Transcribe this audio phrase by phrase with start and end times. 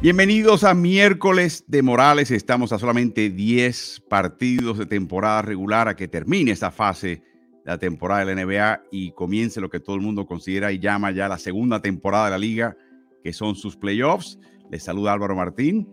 [0.00, 2.30] Bienvenidos a miércoles de Morales.
[2.30, 7.22] Estamos a solamente 10 partidos de temporada regular a que termine esta fase de
[7.64, 11.10] la temporada de la NBA y comience lo que todo el mundo considera y llama
[11.10, 12.76] ya la segunda temporada de la liga,
[13.24, 14.38] que son sus playoffs.
[14.70, 15.88] Les saluda Álvaro Martín.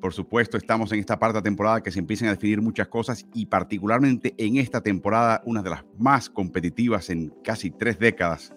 [0.00, 3.28] Por supuesto, estamos en esta parte de temporada que se empiezan a definir muchas cosas
[3.32, 8.52] y particularmente en esta temporada, una de las más competitivas en casi tres décadas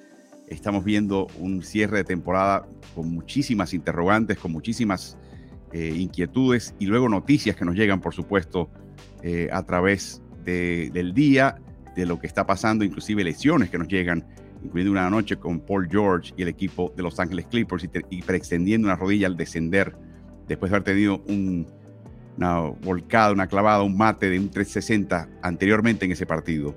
[0.49, 5.17] Estamos viendo un cierre de temporada con muchísimas interrogantes, con muchísimas
[5.71, 8.69] eh, inquietudes y luego noticias que nos llegan, por supuesto,
[9.21, 11.57] eh, a través del día,
[11.95, 14.25] de lo que está pasando, inclusive lesiones que nos llegan,
[14.63, 18.87] incluyendo una noche con Paul George y el equipo de Los Ángeles Clippers y, preextendiendo
[18.87, 19.95] una rodilla al descender
[20.47, 26.13] después de haber tenido una volcada, una clavada, un mate de un 360 anteriormente en
[26.13, 26.75] ese partido.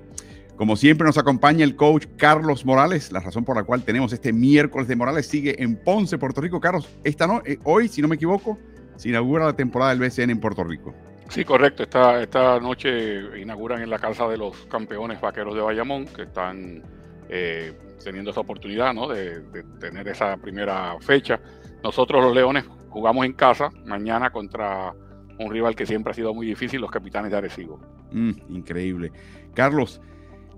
[0.55, 4.31] Como siempre nos acompaña el coach Carlos Morales, la razón por la cual tenemos este
[4.31, 6.59] miércoles de Morales sigue en Ponce, Puerto Rico.
[6.59, 8.59] Carlos, esta no, eh, hoy, si no me equivoco,
[8.95, 10.93] se inaugura la temporada del BCN en Puerto Rico.
[11.29, 11.83] Sí, correcto.
[11.83, 16.83] Esta, esta noche inauguran en la casa de los campeones vaqueros de Bayamón, que están
[17.29, 19.07] eh, teniendo esa oportunidad ¿no?
[19.07, 19.41] de,
[19.79, 21.39] tener esa primera fecha.
[21.83, 24.93] Nosotros los Leones jugamos en casa mañana contra
[25.39, 27.79] un rival que siempre ha sido muy difícil, los capitanes de Arecibo.
[28.11, 29.11] Mm, increíble.
[29.55, 29.99] Carlos,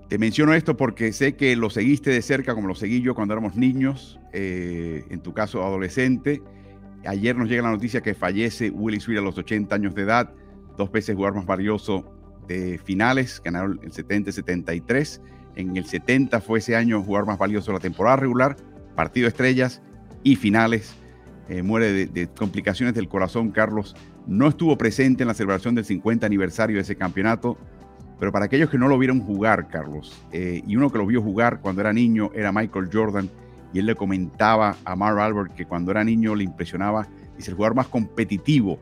[0.08, 3.34] te menciono esto porque sé que lo seguiste de cerca como lo seguí yo cuando
[3.34, 6.42] éramos niños, eh, en tu caso adolescente.
[7.04, 10.32] Ayer nos llega la noticia que fallece Willie Reed a los 80 años de edad,
[10.76, 12.12] dos veces jugador más valioso
[12.46, 15.22] de finales, ganaron el 70 y 73.
[15.56, 18.56] En el 70 fue ese año jugador más valioso de la temporada regular,
[18.94, 19.82] partido estrellas
[20.22, 20.94] y finales.
[21.48, 23.96] Eh, muere de, de, complicaciones del corazón, Carlos.
[24.26, 27.58] No estuvo presente en la celebración del 50 aniversario de ese campeonato.
[28.18, 31.20] Pero para aquellos que no lo vieron jugar, Carlos, eh, y uno que lo vio
[31.22, 33.30] jugar cuando era niño era Michael Jordan,
[33.72, 37.06] y él le comentaba a Mark Albert que cuando era niño le impresionaba,
[37.36, 38.78] dice, el jugador más competitivo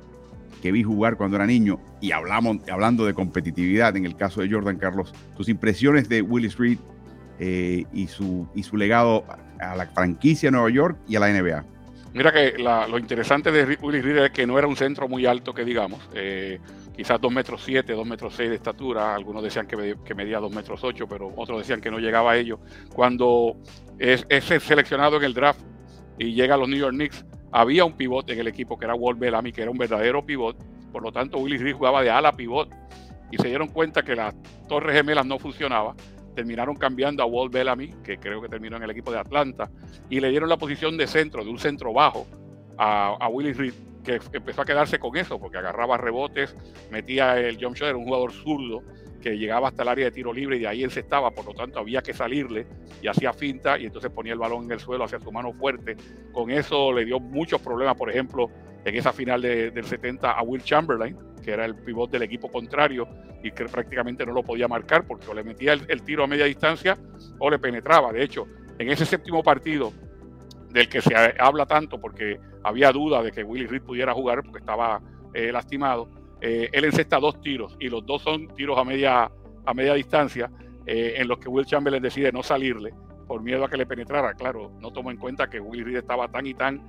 [0.62, 4.50] que vi jugar cuando era niño, y hablamos, hablando de competitividad en el caso de
[4.50, 6.78] Jordan, Carlos, tus impresiones de Willis Reed
[7.40, 9.24] eh, y, su, y su legado
[9.58, 11.64] a la franquicia de Nueva York y a la NBA.
[12.14, 15.52] Mira que lo interesante de Willis Reed es que no era un centro muy alto,
[15.52, 15.98] que digamos.
[16.14, 16.60] Eh,
[16.94, 20.82] quizás 2 metros 7, 2 metros 6 de estatura, algunos decían que, medía 2 metros
[20.82, 22.60] 8, pero otros decían que no llegaba a ello.
[22.94, 23.56] Cuando
[23.98, 24.26] es,
[24.62, 25.60] seleccionado en el draft
[26.18, 28.94] y llega a los New York Knicks, había un pivote en el equipo que era
[28.94, 30.56] Walt Bellamy, que era un verdadero pivot,
[30.92, 32.70] por lo tanto Willis Reed jugaba de ala pivot.
[33.30, 34.34] Y se dieron cuenta que las
[34.68, 35.94] torres gemelas no funcionaba,
[36.36, 39.68] terminaron cambiando a Walt Bellamy, que creo que terminó en el equipo de Atlanta,
[40.08, 42.26] y le dieron la posición de centro, de un centro bajo,
[42.78, 46.54] a, a Willis Reed que empezó a quedarse con eso, porque agarraba rebotes,
[46.90, 48.82] metía el jump shot, era un jugador zurdo
[49.20, 51.46] que llegaba hasta el área de tiro libre y de ahí él se estaba, por
[51.46, 52.66] lo tanto había que salirle
[53.00, 55.96] y hacía finta y entonces ponía el balón en el suelo hacia su mano fuerte.
[56.30, 58.50] Con eso le dio muchos problemas, por ejemplo,
[58.84, 63.08] en esa final del 70 a Will Chamberlain, que era el pivot del equipo contrario
[63.42, 66.44] y que prácticamente no lo podía marcar porque o le metía el tiro a media
[66.44, 66.98] distancia
[67.38, 68.12] o le penetraba.
[68.12, 68.46] De hecho,
[68.78, 69.92] en ese séptimo partido
[70.74, 74.58] del que se habla tanto porque había duda de que Willie Reed pudiera jugar porque
[74.58, 75.00] estaba
[75.32, 76.10] eh, lastimado.
[76.40, 79.30] Eh, él encesta dos tiros y los dos son tiros a media,
[79.64, 80.50] a media distancia
[80.84, 82.92] eh, en los que Will Chamberlain decide no salirle
[83.28, 84.34] por miedo a que le penetrara.
[84.34, 86.82] Claro, no tomó en cuenta que Willie Reed estaba tan y tan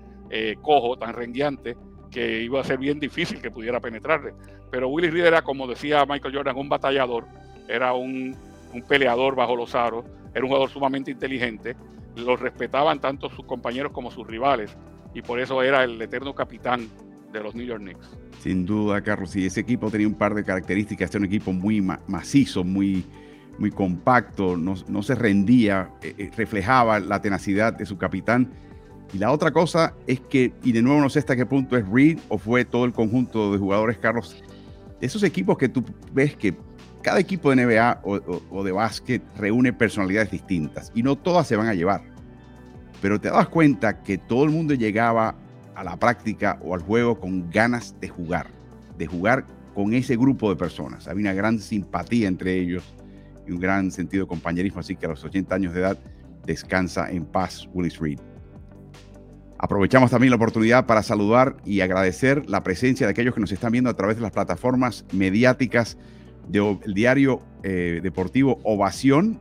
[0.61, 1.77] cojo, tan rengueante,
[2.09, 4.33] que iba a ser bien difícil que pudiera penetrarle.
[4.71, 7.25] Pero Willie Reed era, como decía Michael Jordan, un batallador,
[7.69, 8.35] era un,
[8.73, 10.03] un peleador bajo los aros,
[10.33, 11.77] era un jugador sumamente inteligente
[12.15, 14.75] lo respetaban tanto sus compañeros como sus rivales
[15.13, 16.87] y por eso era el eterno capitán
[17.31, 18.17] de los New York Knicks.
[18.39, 21.81] Sin duda, Carlos, y ese equipo tenía un par de características, era un equipo muy
[21.81, 23.05] macizo, muy,
[23.57, 28.51] muy compacto, no, no se rendía, eh, eh, reflejaba la tenacidad de su capitán.
[29.13, 31.87] Y la otra cosa es que, y de nuevo no sé hasta qué punto es
[31.87, 34.43] Reed o fue todo el conjunto de jugadores, Carlos,
[35.01, 36.55] esos equipos que tú ves que
[37.01, 41.67] cada equipo de NBA o, de básquet reúne personalidades distintas y no todas se van
[41.67, 42.01] a llevar.
[43.01, 45.35] Pero te das cuenta que todo el mundo llegaba
[45.75, 48.47] a la práctica o al juego con ganas de jugar,
[48.97, 51.07] de jugar con ese grupo de personas.
[51.07, 52.83] Había una gran simpatía entre ellos
[53.47, 55.99] y un gran sentido de compañerismo, así que a los 80 años de edad
[56.45, 58.19] descansa en paz Willis Reed.
[59.57, 63.71] Aprovechamos también la oportunidad para saludar y agradecer la presencia de aquellos que nos están
[63.71, 65.97] viendo a través de las plataformas mediáticas
[66.47, 69.39] del diario eh, deportivo Ovación,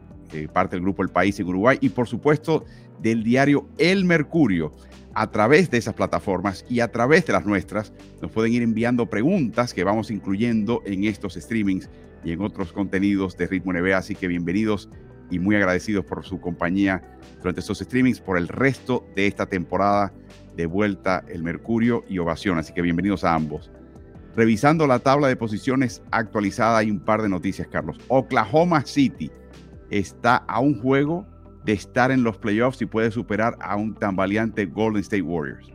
[0.52, 2.64] parte del grupo El País en Uruguay, y por supuesto
[3.04, 4.72] del diario El Mercurio.
[5.14, 9.06] A través de esas plataformas y a través de las nuestras, nos pueden ir enviando
[9.08, 11.88] preguntas que vamos incluyendo en estos streamings
[12.24, 13.96] y en otros contenidos de Ritmo NBA.
[13.96, 14.88] Así que bienvenidos
[15.30, 17.02] y muy agradecidos por su compañía
[17.38, 20.12] durante estos streamings por el resto de esta temporada
[20.56, 22.58] de vuelta el Mercurio y Ovación.
[22.58, 23.70] Así que bienvenidos a ambos.
[24.34, 27.98] Revisando la tabla de posiciones actualizada, hay un par de noticias, Carlos.
[28.08, 29.30] Oklahoma City
[29.90, 31.26] está a un juego
[31.64, 35.72] de estar en los playoffs y puede superar a un tambaleante Golden State Warriors.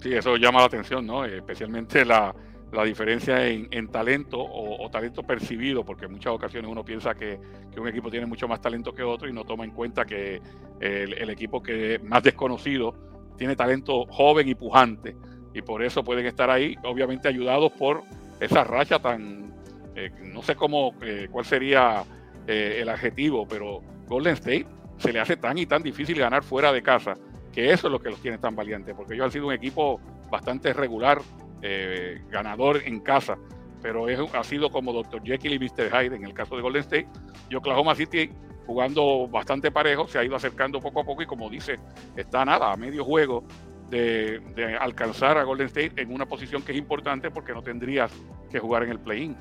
[0.00, 1.24] Sí, eso llama la atención, ¿no?
[1.24, 2.34] Especialmente la,
[2.74, 7.38] la diferencia en, talento o, talento percibido, porque en muchas ocasiones uno piensa que,
[7.78, 10.42] un equipo tiene mucho más talento que otro y no toma en cuenta que
[10.80, 12.94] el, equipo que más desconocido
[13.38, 15.16] tiene talento joven y pujante
[15.54, 18.02] y por eso pueden estar ahí, obviamente ayudados por
[18.40, 19.54] esa racha tan,
[19.94, 22.04] eh, no sé cómo, eh, cuál sería
[22.46, 24.66] eh, el adjetivo, pero Golden State
[24.98, 27.14] se le hace tan y tan difícil ganar fuera de casa
[27.52, 30.00] que eso es lo que los tiene tan valientes, porque ellos han sido un equipo
[30.30, 31.22] bastante regular
[31.62, 33.38] eh, ganador en casa,
[33.80, 35.22] pero es, ha sido como Dr.
[35.22, 35.90] Jekyll y Mr.
[35.90, 37.06] Hyde en el caso de Golden State.
[37.48, 38.30] Y Oklahoma City
[38.66, 41.78] jugando bastante parejo, se ha ido acercando poco a poco y como dice,
[42.16, 43.44] está nada, a medio juego
[43.90, 44.40] de,
[44.80, 48.12] alcanzar a Golden State en una posición que es importante porque no tendrías
[48.50, 49.36] que jugar en el play-in.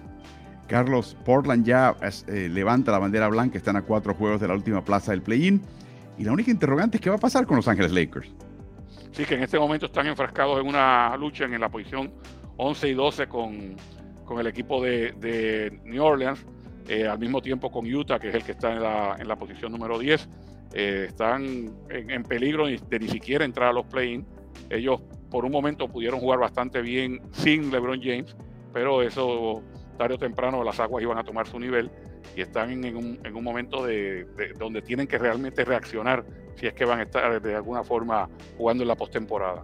[0.67, 1.95] Carlos, Portland ya
[2.27, 5.61] eh, levanta la bandera blanca, están a cuatro juegos de la última plaza del play-in.
[6.17, 8.31] Y la única interrogante es qué va a pasar con Los Ángeles Lakers.
[9.11, 12.11] Sí, que en este momento están enfrascados en una lucha en la posición
[12.57, 13.75] 11 y 12 con,
[14.39, 16.43] el equipo de, New Orleans,
[16.87, 19.35] eh, al mismo tiempo con Utah, que es el que está en la, en la
[19.35, 20.29] posición número 10.
[20.73, 24.25] Eh, están en, peligro de ni siquiera entrar a los play-in.
[24.69, 28.35] Ellos por un momento pudieron jugar bastante bien sin LeBron James,
[28.71, 29.61] pero eso
[29.93, 31.89] tarde o temprano las aguas iban a tomar su nivel
[32.35, 34.25] y están en un, en un momento de,
[34.57, 36.25] donde tienen que realmente reaccionar
[36.55, 39.63] si es que van a estar de alguna forma jugando en la postemporada.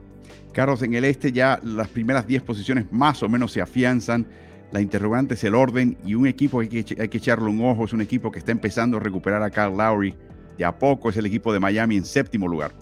[0.52, 4.28] Carlos, en el este ya las primeras 10 posiciones más o menos se afianzan.
[4.72, 7.64] La interrogante es el orden y un equipo que hay que, hay que echarle un
[7.64, 7.86] ojo.
[7.86, 10.16] Es un equipo que está empezando a recuperar a Carl Lowry.
[10.58, 12.74] De a poco es el equipo de Miami en séptimo lugar.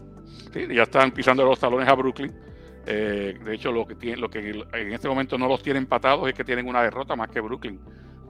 [0.54, 2.34] Sí, ya están pisando los talones a Brooklyn.
[2.90, 6.28] Eh, de hecho, lo que, tiene, lo que en este momento no los tiene empatados
[6.28, 7.80] es que tienen una derrota más que Brooklyn.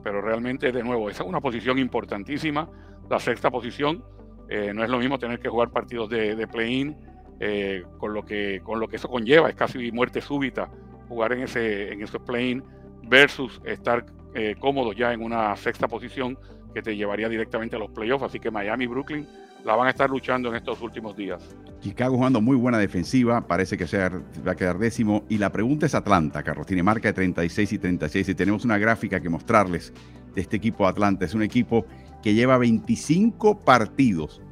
[0.02, 2.68] Pero realmente, de nuevo, esa es una posición importantísima.
[3.08, 4.04] La sexta posición
[4.48, 6.96] eh, no es lo mismo tener que jugar partidos de, play-in
[7.38, 9.48] eh, con, lo que, con lo que eso conlleva.
[9.48, 10.70] Es casi muerte súbita
[11.08, 12.62] jugar en, ese, en esos play-in
[13.04, 14.04] versus estar
[14.34, 16.38] eh, cómodo ya en una sexta posición
[16.74, 18.24] que te llevaría directamente a los playoffs.
[18.24, 19.26] Así que Miami Brooklyn
[19.64, 21.42] la van a estar luchando en estos últimos días.
[21.80, 24.10] Chicago jugando muy buena defensiva, parece que sea,
[24.46, 25.24] va a quedar décimo.
[25.28, 26.66] Y la pregunta es Atlanta, Carlos.
[26.66, 29.92] Tiene marca de 36 y 36 y tenemos una gráfica que mostrarles
[30.34, 31.24] de este equipo de Atlanta.
[31.24, 31.86] Es un equipo
[32.22, 34.42] que lleva 25 partidos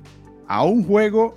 [0.46, 1.36] a un juego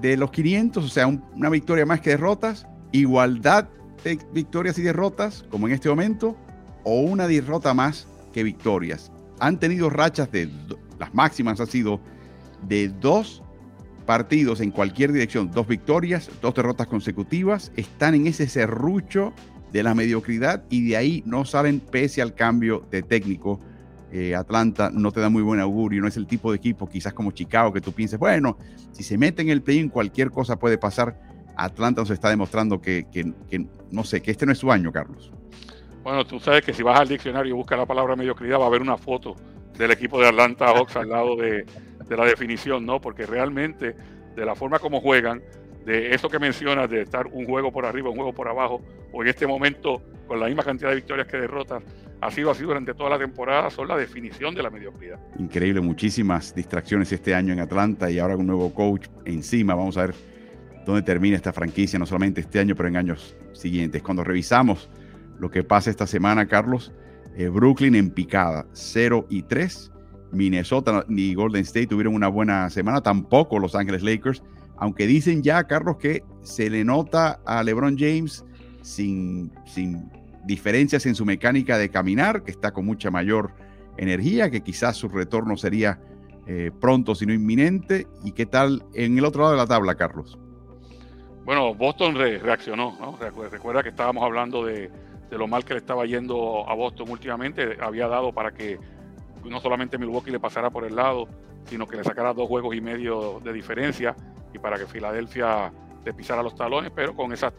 [0.00, 3.68] de los 500, o sea, una victoria más que derrotas, igualdad
[4.02, 6.36] de victorias y derrotas, como en este momento,
[6.82, 9.12] o una derrota más que victorias.
[9.38, 10.50] Han tenido rachas de,
[10.98, 12.00] las máximas ha sido
[12.66, 13.42] de dos
[14.04, 19.32] partidos en cualquier dirección, dos victorias, dos derrotas consecutivas, están en ese serrucho
[19.72, 23.60] de la mediocridad y de ahí no salen pese al cambio de técnico.
[24.12, 27.12] Eh, Atlanta no te da muy buen augurio, no es el tipo de equipo quizás
[27.12, 28.56] como Chicago que tú pienses, bueno,
[28.92, 31.18] si se mete en el play cualquier cosa puede pasar.
[31.56, 33.06] Atlanta nos está demostrando que,
[33.90, 35.32] no sé, que este no es su año, Carlos.
[36.02, 38.66] Bueno, tú sabes que si vas al diccionario y buscas la palabra mediocridad, va a
[38.66, 39.36] haber una foto
[39.78, 41.64] del equipo de Atlanta Hawks al lado de,
[42.08, 43.00] de la definición, ¿no?
[43.00, 43.94] Porque realmente,
[44.34, 45.42] de la forma como juegan,
[45.84, 48.82] de eso que mencionas, de estar un juego por arriba, un juego por abajo,
[49.12, 51.82] o en este momento con la misma cantidad de victorias que derrotas,
[52.20, 55.18] ha sido así durante toda la temporada, son la definición de la mediocridad.
[55.38, 59.74] Increíble, muchísimas distracciones este año en Atlanta y ahora un nuevo coach encima.
[59.74, 60.14] Vamos a ver
[60.86, 64.02] dónde termina esta franquicia, no solamente este año, pero en años siguientes.
[64.02, 64.88] Cuando revisamos
[65.38, 66.92] lo que pasa esta semana, Carlos,
[67.36, 69.92] eh, Brooklyn en picada, 0 y 3
[70.34, 74.42] Minnesota ni Golden State tuvieron una buena semana, tampoco Los Ángeles Lakers,
[74.76, 78.44] aunque dicen ya, Carlos, que se le nota a LeBron James
[78.82, 80.10] sin, sin
[80.44, 83.52] diferencias en su mecánica de caminar, que está con mucha mayor
[83.96, 86.00] energía, que quizás su retorno sería
[86.46, 88.06] eh, pronto, sino inminente.
[88.24, 90.38] ¿Y qué tal en el otro lado de la tabla, Carlos?
[91.44, 93.18] Bueno, Boston reaccionó, ¿no?
[93.50, 94.90] Recuerda que estábamos hablando de,
[95.30, 97.76] de, lo mal que le estaba yendo a Boston últimamente.
[97.80, 98.78] Había dado para que
[99.44, 101.28] no solamente Milwaukee le pasara por el lado,
[101.66, 104.14] sino que le sacara dos juegos y medio de diferencia
[104.52, 105.72] y para que Filadelfia
[106.04, 107.52] le pisara los talones, pero con esas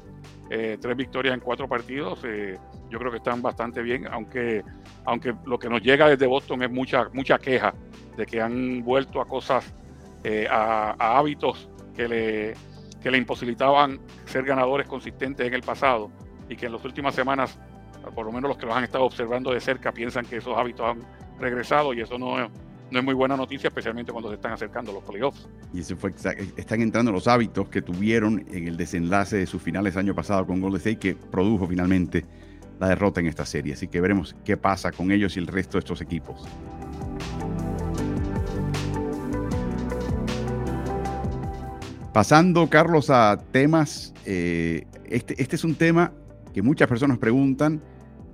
[0.49, 2.57] eh, tres victorias en cuatro partidos, eh,
[2.89, 4.63] yo creo que están bastante bien, aunque,
[5.03, 7.73] aunque lo que nos llega desde Boston es mucha, mucha queja
[8.15, 9.73] de que han vuelto a cosas,
[10.23, 12.53] eh, a, hábitos que le,
[13.01, 16.11] que le imposibilitaban ser ganadores consistentes en el pasado
[16.47, 17.59] y que en las últimas semanas,
[18.13, 20.85] por lo menos los que los han estado observando de cerca, piensan que esos hábitos
[20.85, 20.99] han
[21.39, 22.37] regresado y eso no,
[22.91, 25.47] no es muy buena noticia, especialmente cuando se están acercando los playoffs.
[25.73, 26.11] Y eso fue,
[26.55, 30.61] están entrando los hábitos que tuvieron en el desenlace de sus finales año pasado con
[30.61, 32.25] Golden State, que produjo finalmente
[32.79, 33.73] la derrota en esta serie.
[33.73, 36.47] Así que veremos qué pasa con ellos y el resto de estos equipos.
[42.13, 46.13] Pasando, Carlos, a temas, eh, este, este es un tema
[46.53, 47.81] que muchas personas preguntan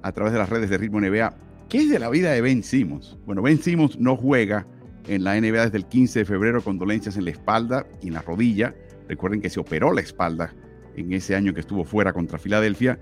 [0.03, 1.33] a través de las redes de Ritmo NBA.
[1.71, 3.17] ¿Qué es de la vida de Ben Simmons?
[3.25, 4.67] Bueno, Ben Simmons no juega
[5.07, 8.15] en la NBA desde el 15 de febrero con dolencias en la espalda y en
[8.15, 8.75] la rodilla.
[9.07, 10.53] Recuerden que se operó la espalda
[10.97, 12.99] en ese año que estuvo fuera contra Filadelfia.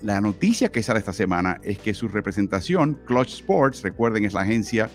[0.00, 4.40] la noticia que sale esta semana es que su representación, Clutch Sports, recuerden, es la
[4.40, 4.88] agencia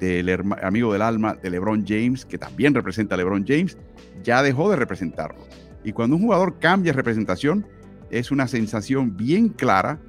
[0.00, 0.28] del
[0.60, 3.78] amigo del alma de LeBron James, que también representa a LeBron James,
[4.24, 5.46] ya dejó de representarlo.
[5.84, 7.64] Y cuando un jugador cambia representación,
[8.10, 10.00] es una sensación bien clara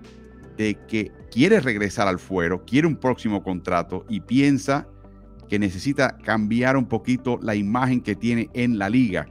[0.60, 4.90] de que quiere regresar al fuero, quiere un próximo contrato y piensa
[5.48, 9.26] que necesita cambiar un poquito la imagen que tiene en la liga.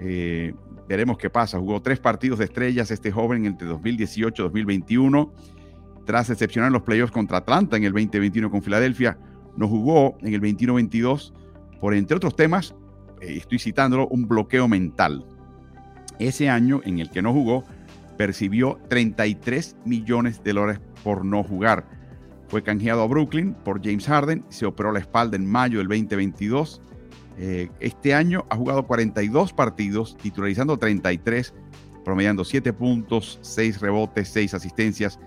[0.00, 0.52] Eh,
[0.88, 1.60] veremos qué pasa.
[1.60, 5.32] Jugó tres partidos de estrellas este joven entre 2018 y 2021.
[6.06, 9.16] Tras excepcionar los playoffs contra Atlanta en el 2021 con Filadelfia,
[9.56, 11.32] no jugó en el 21-22
[11.80, 12.74] por, entre otros temas,
[13.20, 15.24] eh, estoy citándolo, un bloqueo mental.
[16.18, 17.64] Ese año en el que no jugó,
[18.16, 21.86] percibió 33 millones de dólares por no jugar.
[22.48, 26.80] Fue canjeado a Brooklyn por James Harden, se operó la espalda en mayo del 2022.
[27.36, 31.52] Eh, este año ha jugado 42 partidos, titularizando 33,
[32.04, 35.18] promediando 7 puntos, 6 rebotes, 6 asistencias.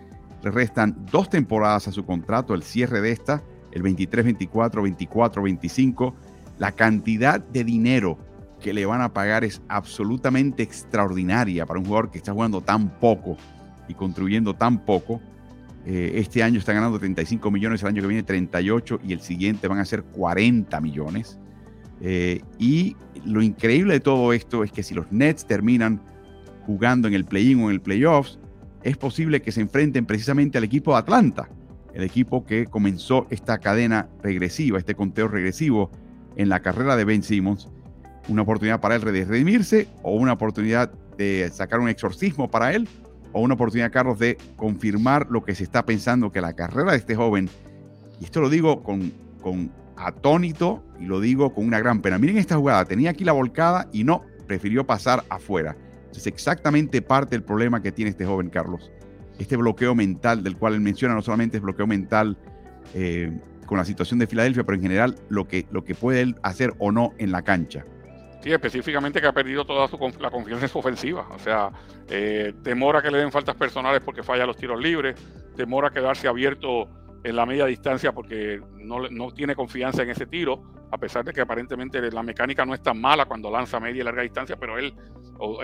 [0.44, 5.42] Le restan dos temporadas a su contrato, el cierre de esta el 23, 24, 24,
[5.42, 6.16] 25.
[6.58, 8.18] La cantidad de dinero
[8.62, 12.90] que le van a pagar es absolutamente extraordinaria para un jugador que está jugando tan
[13.00, 13.38] poco
[13.88, 15.22] y construyendo tan poco.
[15.86, 19.68] Eh, este año está ganando 35 millones, el año que viene 38 y el siguiente
[19.68, 21.40] van a ser 40 millones.
[22.02, 22.96] Eh, y
[23.26, 26.02] lo increíble de todo esto es que si los Nets terminan
[26.66, 28.40] jugando en el play-in o en el playoffs,
[28.84, 31.50] es posible que se enfrenten precisamente al equipo de Atlanta,
[31.94, 35.90] el equipo que comenzó esta cadena regresiva, este conteo regresivo
[36.36, 37.70] en la carrera de Ben Simmons.
[38.28, 42.88] Una oportunidad para él de redimirse o una oportunidad de sacar un exorcismo para él
[43.34, 46.98] o una oportunidad, Carlos, de confirmar lo que se está pensando que la carrera de
[46.98, 47.50] este joven,
[48.20, 52.18] y esto lo digo con, con atónito y lo digo con una gran pena.
[52.18, 55.76] Miren esta jugada, tenía aquí la volcada y no, prefirió pasar afuera.
[56.16, 58.90] Es exactamente parte del problema que tiene este joven, Carlos
[59.40, 62.38] este bloqueo mental del cual él menciona, no solamente es bloqueo mental
[62.94, 63.32] eh,
[63.66, 66.74] con la situación de Filadelfia, pero en general lo que, lo que puede él hacer
[66.80, 67.86] o no en la cancha.
[68.48, 71.28] Sí, específicamente que ha perdido toda su, la confianza en su ofensiva.
[71.36, 71.70] O sea,
[72.10, 75.20] eh, temora que le den faltas personales porque falla los tiros libres,
[75.58, 76.88] temora quedarse abierto
[77.26, 81.34] en la media distancia porque no, no, tiene confianza en ese tiro, a pesar de
[81.34, 84.78] que aparentemente la mecánica no es tan mala cuando lanza media y larga distancia, pero
[84.78, 84.94] él,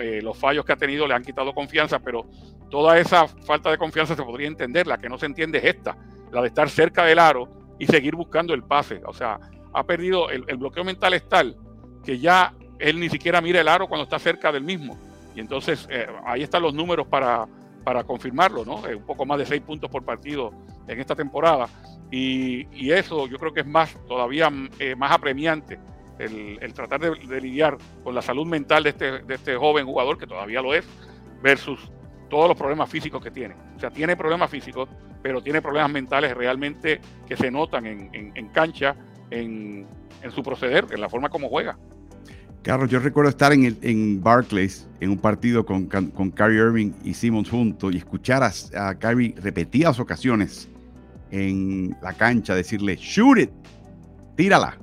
[0.02, 2.28] eh, los fallos que ha tenido le han quitado confianza, pero
[2.70, 5.96] toda esa falta de confianza se podría entender, la que no se entiende es esta,
[6.30, 7.48] la de estar cerca del aro
[7.78, 9.40] y seguir buscando el pase, o sea,
[9.72, 11.56] ha perdido, el, bloqueo mental es tal
[12.04, 12.52] que ya
[12.88, 14.96] él ni siquiera mira el aro cuando está cerca del mismo,
[15.34, 17.46] y entonces eh, ahí están los números para
[17.84, 18.76] para confirmarlo, ¿no?
[18.76, 20.52] un poco más de seis puntos por partido
[20.88, 21.68] en esta temporada.
[22.10, 25.78] Y, eso yo creo que es más, todavía eh, más apremiante,
[26.18, 30.26] el, tratar de, lidiar con la salud mental de este, de este joven jugador, que
[30.26, 30.86] todavía lo es,
[31.42, 31.90] versus
[32.30, 33.54] todos los problemas físicos que tiene.
[33.76, 34.88] O sea, tiene problemas físicos,
[35.22, 38.94] pero tiene problemas mentales realmente que se notan en, cancha,
[39.30, 39.86] en,
[40.22, 41.76] en su proceder, en la forma como juega.
[42.64, 47.50] Carlos, yo recuerdo estar en, Barclays en un partido con, con Kyrie Irving y Simmons
[47.50, 48.52] juntos y escuchar a,
[48.88, 50.70] a Kyrie repetidas ocasiones
[51.30, 53.50] en la cancha decirle, shoot it,
[54.34, 54.78] tírala.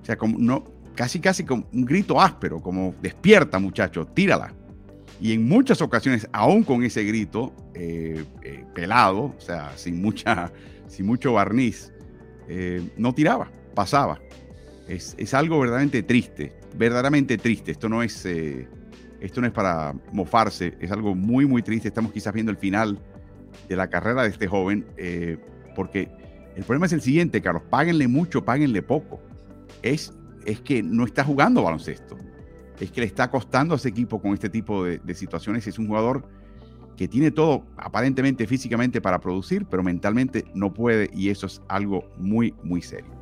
[0.00, 0.64] O sea, como no,
[0.94, 4.54] casi casi con un grito áspero, como despierta muchacho, tírala.
[5.20, 10.52] Y en muchas ocasiones, aún con ese grito eh, eh, pelado, o sea, sin, mucha,
[10.86, 11.92] sin mucho barniz,
[12.48, 14.20] eh, no tiraba, pasaba.
[14.88, 17.72] Es, algo verdaderamente triste, verdaderamente triste.
[17.72, 18.66] Esto no es, eh,
[19.20, 21.88] esto no es para mofarse, es algo muy, muy triste.
[21.88, 22.98] Estamos quizás viendo el final
[23.68, 25.36] de la carrera de este joven, eh,
[25.76, 26.08] porque
[26.56, 29.20] el problema es el siguiente, Carlos, páguenle mucho, páguenle poco.
[29.82, 30.14] Es,
[30.46, 32.16] es que no está jugando baloncesto.
[32.80, 35.66] Es que le está costando a ese equipo con este tipo de, de situaciones.
[35.66, 36.26] Es un jugador
[36.96, 42.10] que tiene todo aparentemente físicamente para producir, pero mentalmente no puede y eso es algo
[42.16, 43.18] muy, muy serio.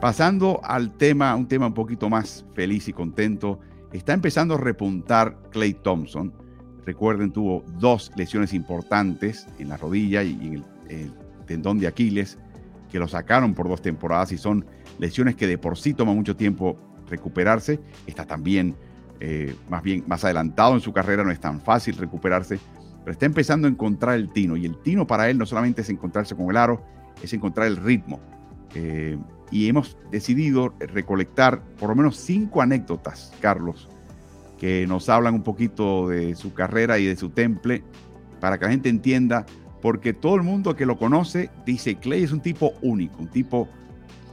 [0.00, 3.60] Pasando al tema, un tema un poquito más feliz y contento,
[3.92, 6.32] está empezando a repuntar Clay Thompson.
[6.86, 11.12] Recuerden, tuvo dos lesiones importantes en la rodilla y en el,
[11.46, 12.38] tendón de Aquiles,
[12.90, 14.64] que lo sacaron por dos temporadas y son
[14.98, 16.78] lesiones que de por sí toma mucho tiempo
[17.10, 17.78] recuperarse.
[18.06, 18.76] Está también
[19.20, 22.58] eh, más bien más adelantado en su carrera, no es tan fácil recuperarse,
[23.00, 24.56] pero está empezando a encontrar el tino.
[24.56, 26.82] Y el tino para él no solamente es encontrarse con el aro,
[27.22, 28.18] es encontrar el ritmo.
[28.74, 29.18] Eh,
[29.50, 33.88] y hemos decidido recolectar por lo menos cinco anécdotas, Carlos,
[34.58, 37.82] que nos hablan un poquito de su carrera y de su temple,
[38.40, 39.46] para que la gente entienda,
[39.82, 43.68] porque todo el mundo que lo conoce dice, Clay es un tipo único, un tipo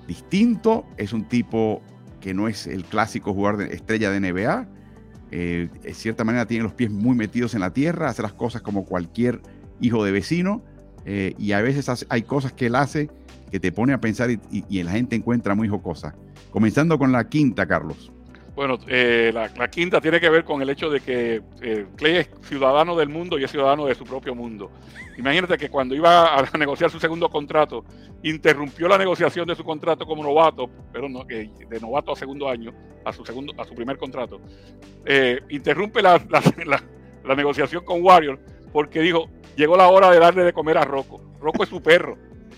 [0.07, 1.81] distinto, es un tipo
[2.21, 4.67] que no es el clásico jugador de estrella de NBA,
[5.31, 8.61] eh, de cierta manera tiene los pies muy metidos en la tierra, hace las cosas
[8.61, 9.41] como cualquier
[9.79, 10.63] hijo de vecino,
[11.05, 13.09] eh, y a veces hay cosas que él hace
[13.51, 14.39] que te pone a pensar y,
[14.69, 16.15] y la gente encuentra muy jocosa.
[16.51, 18.11] Comenzando con la quinta, Carlos.
[18.57, 22.29] Bueno, eh, la, quinta tiene que ver con el hecho de que eh, Clay es
[22.41, 24.71] ciudadano del mundo y es ciudadano de su propio mundo.
[25.15, 27.85] Imagínate que cuando iba a negociar su segundo contrato,
[28.23, 32.73] interrumpió la negociación de su contrato como novato, pero no, de novato a segundo año,
[33.05, 34.41] a su segundo, a su primer contrato.
[35.05, 36.19] Eh, interrumpe la,
[36.65, 38.39] la, negociación con Warrior
[38.73, 41.21] porque dijo, llegó la hora de darle de comer a Rocco.
[41.39, 42.17] Rocco es su perro.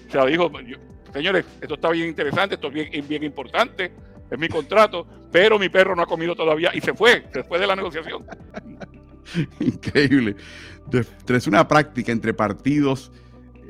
[0.09, 0.51] O sea, dijo,
[1.13, 3.91] señores, esto está bien interesante, esto es bien, importante
[4.29, 7.67] es mi contrato, pero mi perro no ha comido todavía y se fue, después de
[7.67, 8.25] la negociación.
[9.59, 10.35] Increíble.
[11.27, 13.11] Es una práctica entre partidos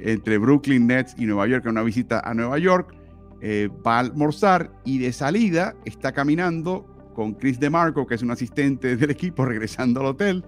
[0.01, 2.95] entre Brooklyn Nets y Nueva York, una visita a Nueva York,
[3.41, 8.31] eh, va a almorzar y de salida está caminando con Chris DeMarco, que es un
[8.31, 10.45] asistente del equipo, regresando al hotel,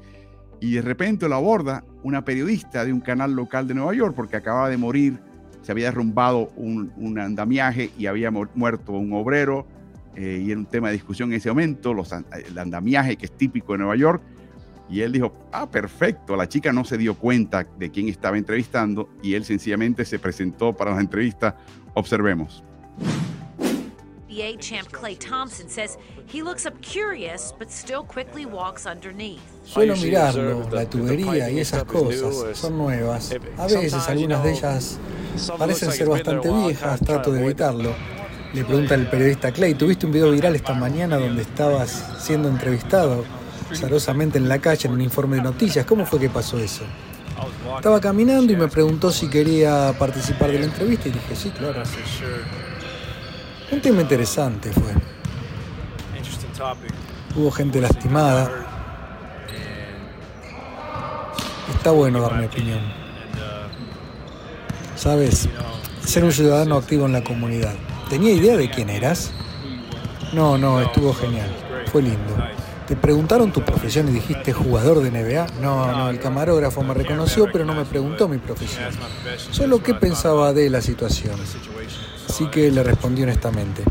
[0.59, 4.37] y de repente lo aborda una periodista de un canal local de Nueva York, porque
[4.37, 5.19] acababa de morir,
[5.61, 9.65] se había derrumbado un, un andamiaje y había muerto un obrero
[10.15, 13.31] eh, y era un tema de discusión en ese momento, los, el andamiaje que es
[13.31, 14.21] típico de Nueva York.
[14.89, 19.09] Y él dijo, ah, perfecto, la chica no se dio cuenta de quién estaba entrevistando
[19.23, 21.55] y él sencillamente se presentó para la entrevista.
[21.93, 22.63] Observemos.
[24.31, 29.41] NBA champ Clay Thompson says he looks up curious but still quickly walks underneath.
[29.65, 33.33] Suelo mirarlo, la tubería y esas cosas son nuevas.
[33.57, 34.99] A veces algunas de ellas
[35.57, 37.93] parecen ser bastante viejas, trato de evitarlo.
[38.53, 43.23] Le pregunta el periodista Clay, ¿tuviste un video viral esta mañana donde estabas siendo entrevistado
[43.73, 45.85] zarosamente en la calle en un informe de noticias?
[45.85, 46.83] ¿Cómo fue que pasó eso?
[47.75, 51.81] Estaba caminando y me preguntó si quería participar de la entrevista y dije, sí, claro.
[53.71, 54.93] Un tema interesante fue.
[57.35, 58.51] Hubo gente lastimada.
[61.73, 63.00] Está bueno dar mi opinión.
[65.01, 65.49] Sabes,
[66.05, 67.73] ser un ciudadano activo en la comunidad.
[68.07, 69.33] ¿Tenía idea de quién eras?
[70.31, 71.49] No, no, estuvo genial.
[71.91, 72.37] Fue lindo.
[72.85, 75.59] ¿Te preguntaron tu profesión y dijiste jugador de NBA?
[75.59, 78.91] No, no, el camarógrafo me reconoció, pero no me preguntó mi profesión.
[79.49, 81.33] Solo qué pensaba de la situación.
[82.29, 83.81] Así que le respondí honestamente.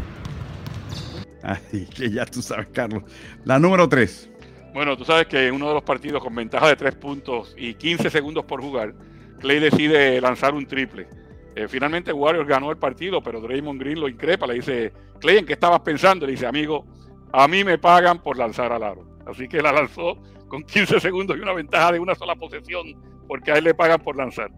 [1.42, 3.02] Ay, que ya tú sabes, Carlos.
[3.44, 4.30] La número 3.
[4.72, 7.74] Bueno, tú sabes que en uno de los partidos con ventaja de 3 puntos y
[7.74, 8.94] 15 segundos por jugar,
[9.40, 11.08] Clay decide lanzar un triple.
[11.56, 15.46] Eh, finalmente Warriors ganó el partido, pero Draymond Green lo increpa, le dice, Clay, ¿en
[15.46, 16.26] qué estabas pensando?
[16.26, 16.86] Le dice, amigo,
[17.32, 19.04] a mí me pagan por lanzar al aro.
[19.26, 22.94] Así que la lanzó con 15 segundos y una ventaja de una sola posesión,
[23.26, 24.50] porque a él le pagan por lanzar.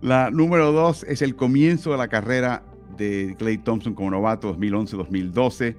[0.00, 2.62] La número dos es el comienzo de la carrera
[2.96, 5.76] de Clay Thompson como novato 2011-2012.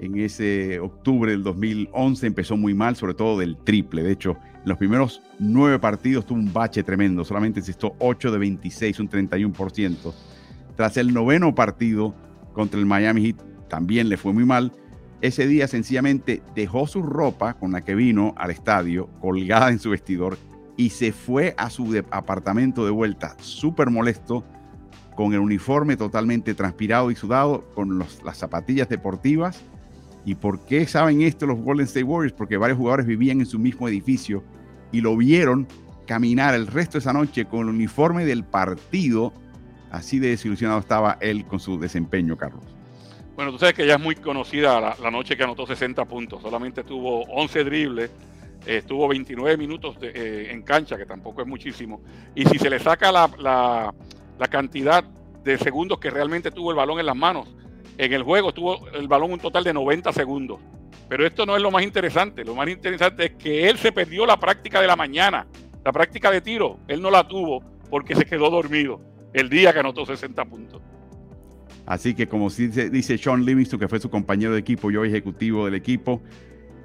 [0.00, 4.02] En ese octubre del 2011 empezó muy mal, sobre todo del triple.
[4.02, 9.00] De hecho, los primeros nueve partidos tuvo un bache tremendo, solamente encestó 8 de 26,
[9.00, 10.12] un 31%.
[10.76, 12.14] Tras el noveno partido
[12.52, 14.72] contra el Miami Heat, también le fue muy mal.
[15.20, 19.90] Ese día sencillamente dejó su ropa con la que vino al estadio colgada en su
[19.90, 20.38] vestidor
[20.76, 24.44] y se fue a su apartamento de vuelta súper molesto
[25.14, 29.62] con el uniforme totalmente transpirado y sudado, con las zapatillas deportivas
[30.24, 32.34] ¿Y por qué saben esto los Golden State Warriors?
[32.36, 34.42] Porque varios jugadores vivían en su mismo edificio
[34.92, 35.66] y lo vieron
[36.06, 39.32] caminar el resto de esa noche con el uniforme del partido.
[39.90, 42.64] Así de desilusionado estaba él con su desempeño, Carlos.
[43.34, 46.40] Bueno, tú sabes que ya es muy conocida la, noche que anotó 60 puntos.
[46.40, 48.10] Solamente tuvo 11 dribles,
[48.64, 52.00] estuvo 29 minutos eh, en cancha, que tampoco es muchísimo.
[52.34, 53.92] Y si se le saca la
[54.50, 55.04] cantidad
[55.42, 57.54] de segundos que realmente tuvo el balón en las manos,
[57.98, 60.60] en el juego tuvo el balón un total de 90 segundos.
[61.08, 62.44] Pero esto no es lo más interesante.
[62.44, 65.46] Lo más interesante es que él se perdió la práctica de la mañana.
[65.84, 69.00] La práctica de tiro, él no la tuvo porque se quedó dormido
[69.34, 70.80] el día que anotó 60 puntos.
[71.84, 75.64] Así que como dice, Sean Livingston, que fue su compañero de equipo y hoy ejecutivo
[75.64, 76.22] del equipo,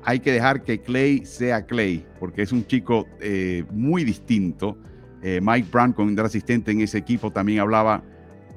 [0.04, 4.78] hay que dejar que Clay sea Clay, porque es un chico eh, muy distinto.
[5.22, 8.04] Eh, Mike Brown, el asistente en ese equipo, también hablaba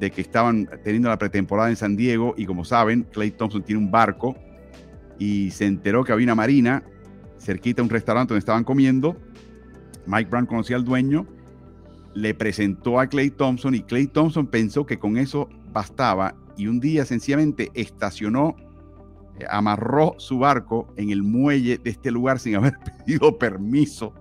[0.00, 3.80] de que estaban teniendo la pretemporada en San Diego y como saben, Clay Thompson tiene
[3.80, 4.34] un barco
[5.18, 6.82] y se enteró que había una marina
[7.38, 9.16] cerquita de un restaurante donde estaban comiendo.
[10.06, 11.26] Mike Brown conocía al dueño,
[12.14, 16.80] le presentó a Clay Thompson y Clay Thompson pensó que con eso bastaba y un
[16.80, 18.56] día sencillamente estacionó,
[19.38, 22.72] eh, amarró su barco en el muelle de este lugar sin haber
[23.04, 24.14] pedido permiso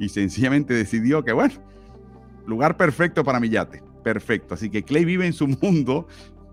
[0.00, 1.54] y sencillamente decidió que, bueno,
[2.46, 4.54] lugar perfecto para mi yate, perfecto.
[4.54, 6.06] Así que Clay vive en su mundo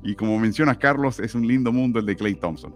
[0.03, 2.73] y como mencionas Carlos, es un lindo mundo el de Clay Thompson.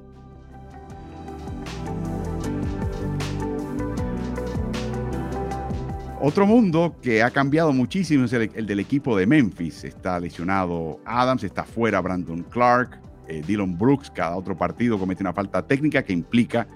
[6.23, 9.84] Otro mundo que ha cambiado muchísimo es el, del equipo de Memphis.
[9.84, 14.12] Está lesionado Adams, está fuera Brandon Clark, eh, Dylan Brooks.
[14.12, 16.67] Cada otro partido comete una falta técnica que implica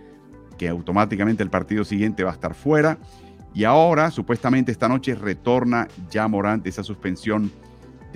[0.58, 2.98] que automáticamente el partido siguiente va a estar fuera.
[3.54, 7.52] Y ahora, supuestamente esta noche, retorna ya Morant esa suspensión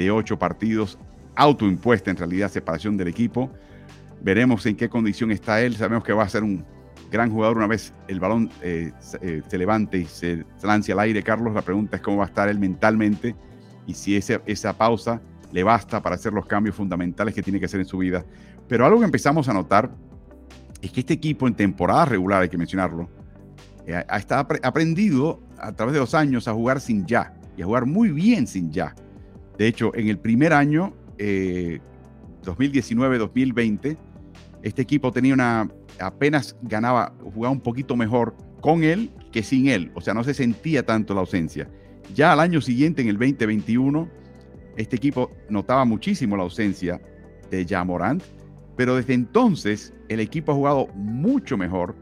[0.03, 0.97] de ocho partidos,
[1.35, 3.51] autoimpuesta en realidad, separación del equipo.
[4.21, 5.75] Veremos en qué condición está él.
[5.75, 6.65] Sabemos que va a ser un
[7.11, 11.21] gran jugador una vez el balón eh, eh, se levante y se lance al aire,
[11.21, 11.53] Carlos.
[11.53, 13.35] La pregunta es cómo va a estar él mentalmente
[13.87, 17.81] y si esa pausa le basta para hacer los cambios fundamentales que tiene que hacer
[17.81, 18.23] en su vida.
[18.69, 19.91] Pero algo que empezamos a notar
[20.81, 23.09] es que este equipo en temporada regular, hay que mencionarlo,
[23.85, 27.85] eh, ha, aprendido a través de los años a jugar sin ya y a jugar
[27.85, 28.95] muy bien sin ya.
[29.59, 33.97] De hecho, en el primer año, 2019-2020,
[34.63, 35.69] este equipo tenía una
[35.99, 39.91] apenas ganaba, jugaba un poquito mejor con él que sin él.
[39.95, 41.69] O sea, no se sentía tanto la ausencia.
[42.15, 44.07] Ya al año siguiente, en el 2021,
[44.77, 47.01] este equipo notaba muchísimo la ausencia
[47.51, 48.23] de Jamorant,
[48.77, 51.97] pero desde entonces el equipo ha jugado mucho mejor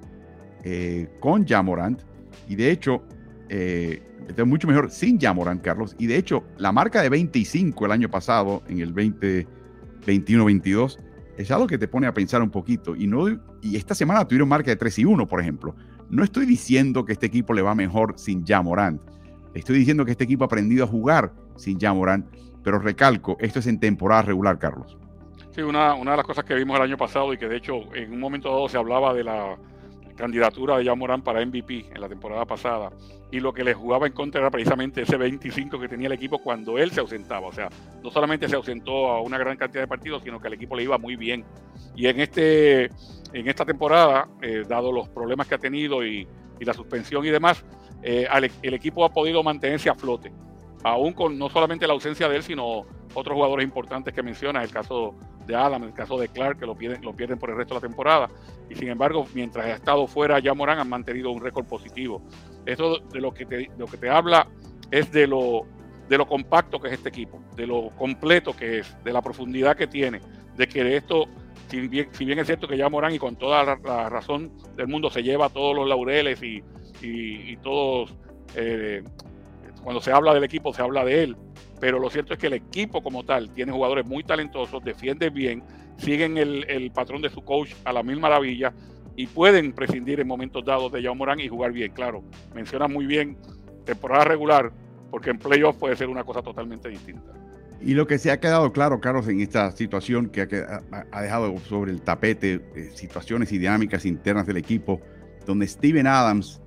[0.63, 2.03] eh, con Jamorant
[2.47, 3.01] y de hecho,
[3.49, 4.01] eh,
[4.45, 5.95] mucho mejor sin Jamorant, Carlos.
[5.97, 10.97] Y de hecho, la marca de 25 el año pasado, en el 2021-22,
[11.37, 12.95] es algo que te pone a pensar un poquito.
[12.95, 13.27] Y, no,
[13.61, 15.75] y esta semana tuvieron marca de 3 y 1, por ejemplo.
[16.09, 19.01] No estoy diciendo que este equipo le va mejor sin Jamorant.
[19.53, 22.25] Estoy diciendo que este equipo ha aprendido a jugar sin Jamorant.
[22.63, 24.97] Pero recalco, esto es en temporada regular, Carlos.
[25.51, 27.93] Sí, una, una de las cosas que vimos el año pasado y que de hecho
[27.95, 29.57] en un momento dado se hablaba de la
[30.17, 32.91] candidatura de Jan para MVP en la temporada pasada
[33.31, 36.39] y lo que le jugaba en contra era precisamente ese 25 que tenía el equipo
[36.39, 37.47] cuando él se ausentaba.
[37.47, 37.69] O sea,
[38.03, 40.83] no solamente se ausentó a una gran cantidad de partidos, sino que al equipo le
[40.83, 41.45] iba muy bien.
[41.95, 46.27] Y en, este, en esta temporada, eh, dado los problemas que ha tenido y,
[46.59, 47.63] la suspensión y demás,
[48.01, 48.27] eh,
[48.63, 50.31] el equipo ha podido mantenerse a flote
[50.83, 52.85] aún con no solamente la ausencia de él, sino
[53.17, 55.15] otros jugadores importantes que mencionas, el caso
[55.47, 57.81] de Adam, el caso de Clark, que lo pierden, lo pierden por el resto de
[57.81, 58.29] la temporada.
[58.69, 62.21] Y sin embargo, mientras ha estado fuera, ya Morán han mantenido un récord positivo.
[62.67, 64.47] Eso de lo que te, lo que te habla
[64.91, 65.65] es de lo,
[66.07, 69.75] de lo compacto que es este equipo, de lo completo que es, de la profundidad
[69.75, 70.21] que tiene,
[70.55, 71.25] de que esto,
[71.69, 74.87] si bien, si bien es cierto que ya Morán y con toda la, razón del
[74.87, 76.63] mundo se lleva todos los laureles y,
[77.01, 78.15] y, todos
[78.55, 79.01] eh,
[79.87, 81.37] cuando se habla del equipo se habla de él,
[81.79, 85.63] pero lo cierto es que el equipo como tal tiene jugadores muy talentosos, defiende bien,
[85.95, 88.73] siguen el, patrón de su coach a la mil maravillas
[89.15, 91.93] y pueden prescindir en momentos dados de Jaume Morán y jugar bien.
[91.93, 92.21] Claro,
[92.53, 93.37] menciona muy bien
[93.85, 94.73] temporada regular,
[95.09, 97.31] porque en playoff puede ser una cosa totalmente distinta.
[97.79, 101.93] Y lo que se ha quedado claro, Carlos, en esta situación que ha, dejado sobre
[101.93, 104.99] el tapete eh, situaciones y dinámicas internas del equipo,
[105.45, 106.61] donde Steven Adams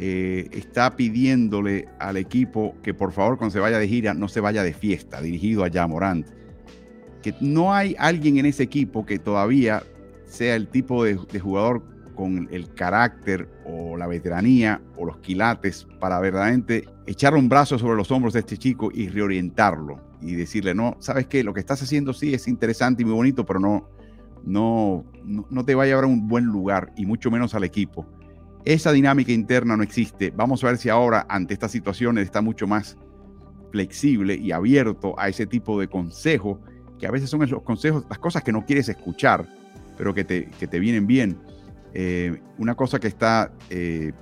[0.00, 4.38] eh, está pidiéndole al equipo que por favor cuando se vaya de gira no se
[4.38, 6.24] vaya de fiesta, dirigido a Jamorant.
[7.20, 9.82] Que no hay alguien en ese equipo que todavía
[10.24, 11.82] sea el tipo de, jugador
[12.14, 17.96] con el carácter o la veteranía o los quilates para verdaderamente echar un brazo sobre
[17.96, 21.82] los hombros de este chico y reorientarlo y decirle, no, sabes qué, lo que estás
[21.82, 23.88] haciendo sí es interesante y muy bonito, pero no,
[24.44, 27.64] no, no, no te va a llevar a un buen lugar y mucho menos al
[27.64, 28.06] equipo.
[28.68, 30.30] Esa dinámica interna no existe.
[30.30, 32.98] Vamos a ver si ahora, ante estas situaciones, está mucho más
[33.72, 36.60] flexible y abierto a ese tipo de consejo,
[36.98, 39.48] que a veces son los consejos, las cosas que no quieres escuchar,
[39.96, 41.38] pero que te, te vienen bien.
[41.94, 44.12] Eh, una cosa que está, eh,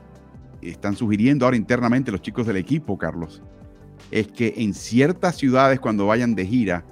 [0.63, 3.43] están sugiriendo ahora internamente los chicos del equipo, Carlos,
[4.13, 6.85] es que en ciertas ciudades cuando vayan de gira,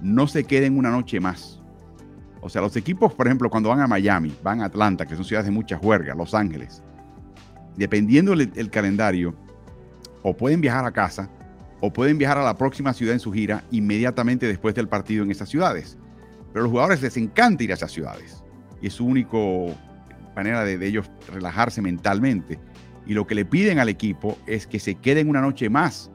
[0.00, 1.62] no se queden una noche más.
[2.40, 5.24] O sea, los equipos, por ejemplo, cuando van a Miami, van a Atlanta, que son
[5.24, 6.82] ciudades de mucha juerga, Los Ángeles,
[7.76, 9.34] dependiendo del calendario,
[10.22, 11.30] o pueden viajar a casa
[11.80, 15.30] o pueden viajar a la próxima ciudad en su gira inmediatamente después del partido en
[15.30, 15.96] esas ciudades.
[16.52, 18.42] Pero a los jugadores les encanta ir a esas ciudades
[18.80, 19.74] y es su único
[20.34, 22.58] manera de, ellos relajarse mentalmente.
[23.06, 26.10] Y lo que le piden al equipo es que se queden una noche más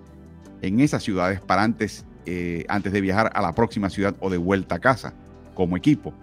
[0.61, 4.37] en esas ciudades para antes, eh, antes de viajar a la próxima ciudad o de
[4.37, 5.13] vuelta a casa
[5.53, 6.13] como equipo.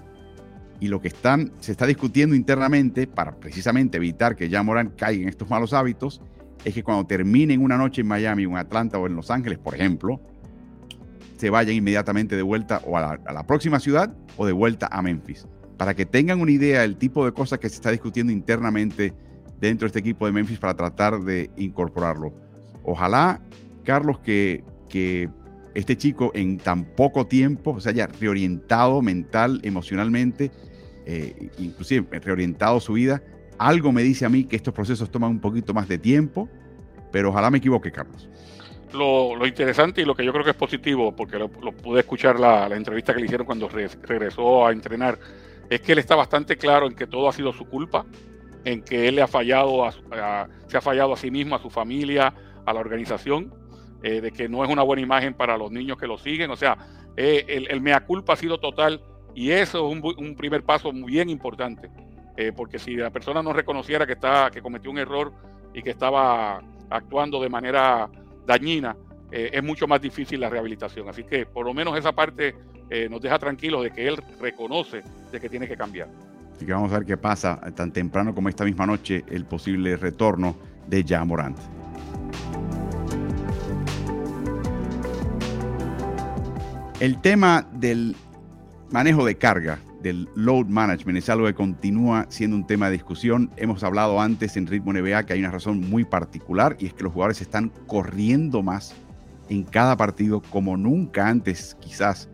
[0.81, 5.23] Y lo que están, se está discutiendo internamente para precisamente evitar que ya Morán caiga
[5.23, 6.21] en estos malos hábitos
[6.65, 9.75] es que cuando terminen una noche en Miami en Atlanta o en Los Ángeles, por
[9.75, 10.21] ejemplo,
[11.37, 15.47] se vayan inmediatamente de vuelta o a la, próxima ciudad o de vuelta a Memphis.
[15.77, 19.15] Para que tengan una idea del tipo de cosas que se está discutiendo internamente
[19.61, 22.33] dentro de este equipo de Memphis para tratar de incorporarlo.
[22.83, 23.41] Ojalá,
[23.85, 25.31] Carlos, que, que
[25.75, 30.51] este chico en tan poco tiempo se haya reorientado mental, emocionalmente,
[31.09, 33.23] eh, inclusive reorientado su vida.
[33.59, 36.49] Algo me dice a mí que estos procesos toman un poquito más de tiempo,
[37.11, 38.29] pero ojalá me equivoque, Carlos
[38.93, 42.67] lo, interesante y lo que yo creo que es positivo, porque lo, pude escuchar la,
[42.69, 45.19] entrevista que le hicieron cuando regresó a entrenar,
[45.69, 48.07] es que él está bastante claro en que todo ha sido su culpa,
[48.65, 49.85] en que él le ha fallado,
[50.67, 53.55] se ha fallado a sí mismo, a su familia, a la organización,
[54.03, 56.51] eh, de que no es una buena imagen para los niños que lo siguen.
[56.51, 56.79] O sea,
[57.17, 59.03] eh, el, mea culpa ha sido total
[59.35, 61.91] y eso es un, primer paso muy bien importante,
[62.37, 65.33] eh, porque si la persona no reconociera que, está, que cometió un error
[65.75, 66.61] y que estaba
[66.91, 68.09] actuando de manera
[68.47, 68.97] dañina,
[69.31, 71.09] eh, es mucho más difícil la rehabilitación.
[71.09, 72.55] Así que por lo menos esa parte
[72.91, 76.09] eh, nos deja tranquilos de que él reconoce de que tiene que cambiar.
[76.55, 79.97] Así que vamos a ver qué pasa tan temprano como esta misma noche el posible
[79.97, 81.59] retorno de Ja Morant.
[87.01, 88.17] El tema del
[88.91, 93.51] manejo de carga del load management es algo que continúa siendo un tema de discusión.
[93.57, 97.05] Hemos hablado antes en Ritmo NBA que hay una razón muy particular y es que
[97.05, 98.95] los jugadores están corriendo más
[99.49, 102.29] en cada partido como nunca antes quizás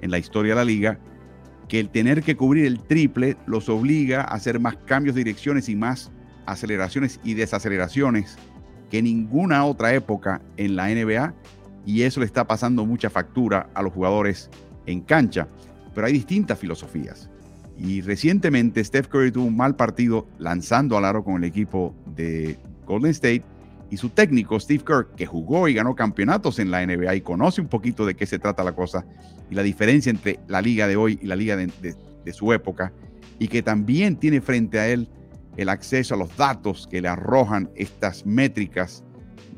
[0.00, 0.98] en la historia de la liga,
[1.68, 5.68] que el tener que cubrir el triple los obliga a hacer más cambios de direcciones
[5.68, 6.10] y más
[6.46, 8.36] aceleraciones y desaceleraciones
[8.90, 11.32] que ninguna otra época en la NBA
[11.86, 14.50] y eso le está pasando mucha factura a los jugadores
[14.86, 15.48] en cancha
[15.94, 17.28] pero hay distintas filosofías.
[17.76, 22.56] Y recientemente Steph Curry tuvo un mal partido lanzando al aro con el equipo de
[22.86, 23.42] Golden State
[23.90, 27.60] y su técnico Steve Kerr, que jugó y ganó campeonatos en la NBA y conoce
[27.60, 29.04] un poquito de qué se trata la cosa
[29.50, 32.92] y la diferencia entre la liga de hoy y la liga de, su época,
[33.38, 35.08] y que también tiene frente a él
[35.56, 39.04] el acceso a los datos que le arrojan estas métricas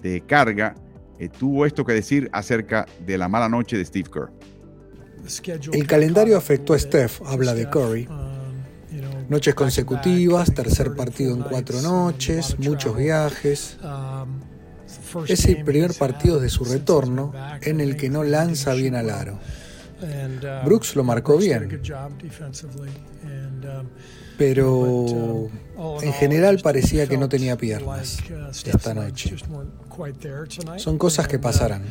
[0.03, 0.75] de carga,
[1.19, 4.31] eh, tuvo esto que decir acerca de la mala noche de Steve Kerr.
[5.73, 8.09] El calendario afectó a Steph, habla de Curry.
[9.29, 13.77] Noches consecutivas, tercer partido en cuatro noches, muchos viajes.
[15.27, 19.39] Es el primer partido de su retorno en el que no lanza bien al aro.
[20.65, 21.81] Brooks lo marcó bien,
[24.37, 25.49] pero
[26.03, 28.19] en general parecía que no tenía piernas
[28.65, 29.37] esta noche.
[30.77, 31.83] Son cosas que pasarán.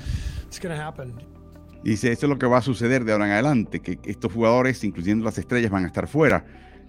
[1.85, 4.83] Dice, esto es lo que va a suceder de ahora en adelante, que estos jugadores,
[4.83, 6.43] incluyendo las estrellas, van a estar fuera.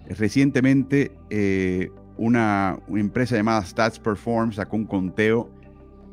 [0.09, 5.51] Recientemente, eh, una, empresa llamada Stats Perform sacó un conteo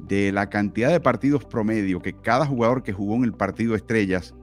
[0.06, 4.34] de la cantidad de partidos promedio que cada jugador que jugó en el partido estrellas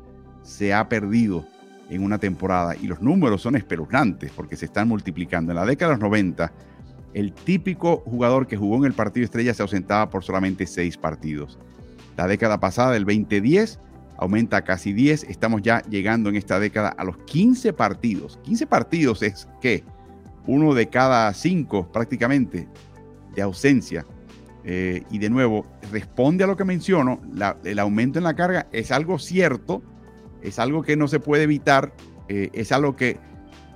[0.41, 1.45] se ha perdido
[1.91, 2.75] en una temporada.
[2.75, 5.51] Y los números son espeluznantes porque se están multiplicando.
[5.51, 6.51] En la década de los 90,
[7.13, 11.59] el típico jugador que jugó en el partido estrellas se ausentaba por solamente seis partidos.
[12.17, 13.79] La década pasada, del 2010,
[14.21, 15.25] aumenta casi 10.
[15.25, 18.39] Estamos ya llegando en esta década a los 15 partidos.
[18.43, 19.83] 15 partidos es que
[20.45, 22.67] uno de cada cinco prácticamente
[23.35, 24.05] de ausencia.
[24.63, 27.19] Eh, y de nuevo, responde a lo que menciono,
[27.63, 29.81] el aumento en la carga es algo cierto,
[30.43, 31.91] es algo que no se puede evitar,
[32.27, 33.17] eh, es algo que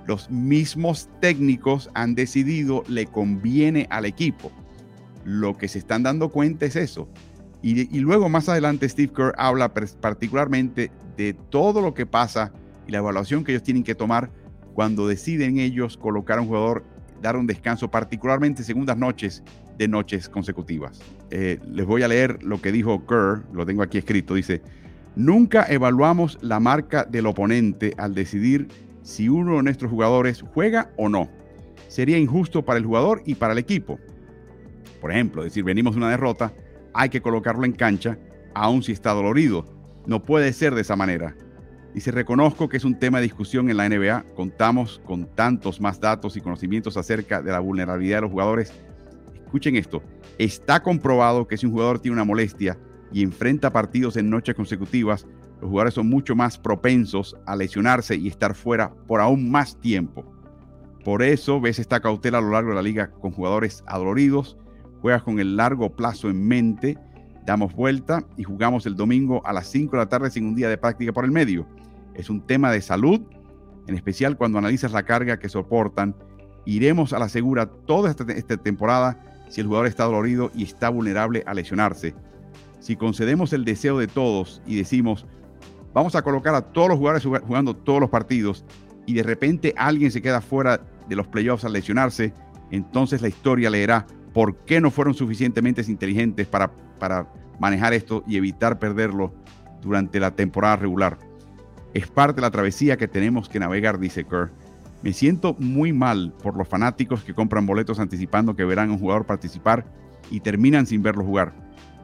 [0.06, 4.52] los mismos técnicos han decidido le conviene al equipo.
[5.24, 7.08] Lo que se están dando cuenta es eso,
[7.74, 12.52] y, luego más adelante Steve Kerr habla particularmente de todo lo que pasa
[12.86, 14.30] y la evaluación que ellos tienen que tomar
[14.74, 16.84] cuando deciden ellos colocar a un jugador,
[17.20, 19.42] dar un descanso, particularmente segundas noches
[19.78, 21.00] de noches consecutivas.
[21.30, 24.62] Eh, les voy a leer lo que dijo Kerr, lo tengo aquí escrito, dice,
[25.16, 28.68] nunca evaluamos la marca del oponente al decidir
[29.02, 31.28] si uno de nuestros jugadores juega o no.
[31.88, 33.98] Sería injusto para el jugador y para el equipo.
[35.00, 36.52] Por ejemplo, decir, venimos de una derrota,
[36.96, 38.18] hay que colocarlo en cancha,
[38.54, 39.66] aun si está dolorido.
[40.06, 41.36] No puede ser de esa manera.
[41.94, 44.34] Y se reconozco que es un tema de discusión en la NBA.
[44.34, 48.72] Contamos con tantos más datos y conocimientos acerca de la vulnerabilidad de los jugadores.
[49.44, 50.02] Escuchen esto.
[50.38, 52.78] Está comprobado que si un jugador tiene una molestia
[53.12, 55.26] y enfrenta partidos en noches consecutivas,
[55.60, 60.24] los jugadores son mucho más propensos a lesionarse y estar fuera por aún más tiempo.
[61.04, 64.58] Por eso ves esta cautela a lo largo de la liga con jugadores adoloridos,
[65.00, 66.98] juegas con el largo plazo en mente,
[67.44, 70.68] damos vuelta y jugamos el domingo a las 5 de la tarde sin un día
[70.68, 71.66] de práctica por el medio.
[72.14, 73.20] Es un tema de salud,
[73.86, 76.14] en especial cuando analizas la carga que soportan.
[76.64, 80.88] Iremos a la segura toda esta, esta temporada si el jugador está dolorido y está
[80.88, 82.14] vulnerable a lesionarse.
[82.80, 85.26] Si concedemos el deseo de todos y decimos,
[85.94, 88.64] vamos a colocar a todos los jugadores jugando todos los partidos
[89.06, 92.34] y de repente alguien se queda fuera de los playoffs al lesionarse,
[92.70, 97.26] entonces la historia leerá por qué no fueron suficientemente inteligentes para, para
[97.58, 99.32] manejar esto y evitar perderlo
[99.80, 101.16] durante la temporada regular.
[101.94, 104.50] Es parte de la travesía que tenemos que navegar, dice Kerr.
[105.02, 108.98] Me siento muy mal por los fanáticos que compran boletos anticipando que verán a un
[108.98, 109.86] jugador participar
[110.30, 111.54] y terminan sin verlo jugar.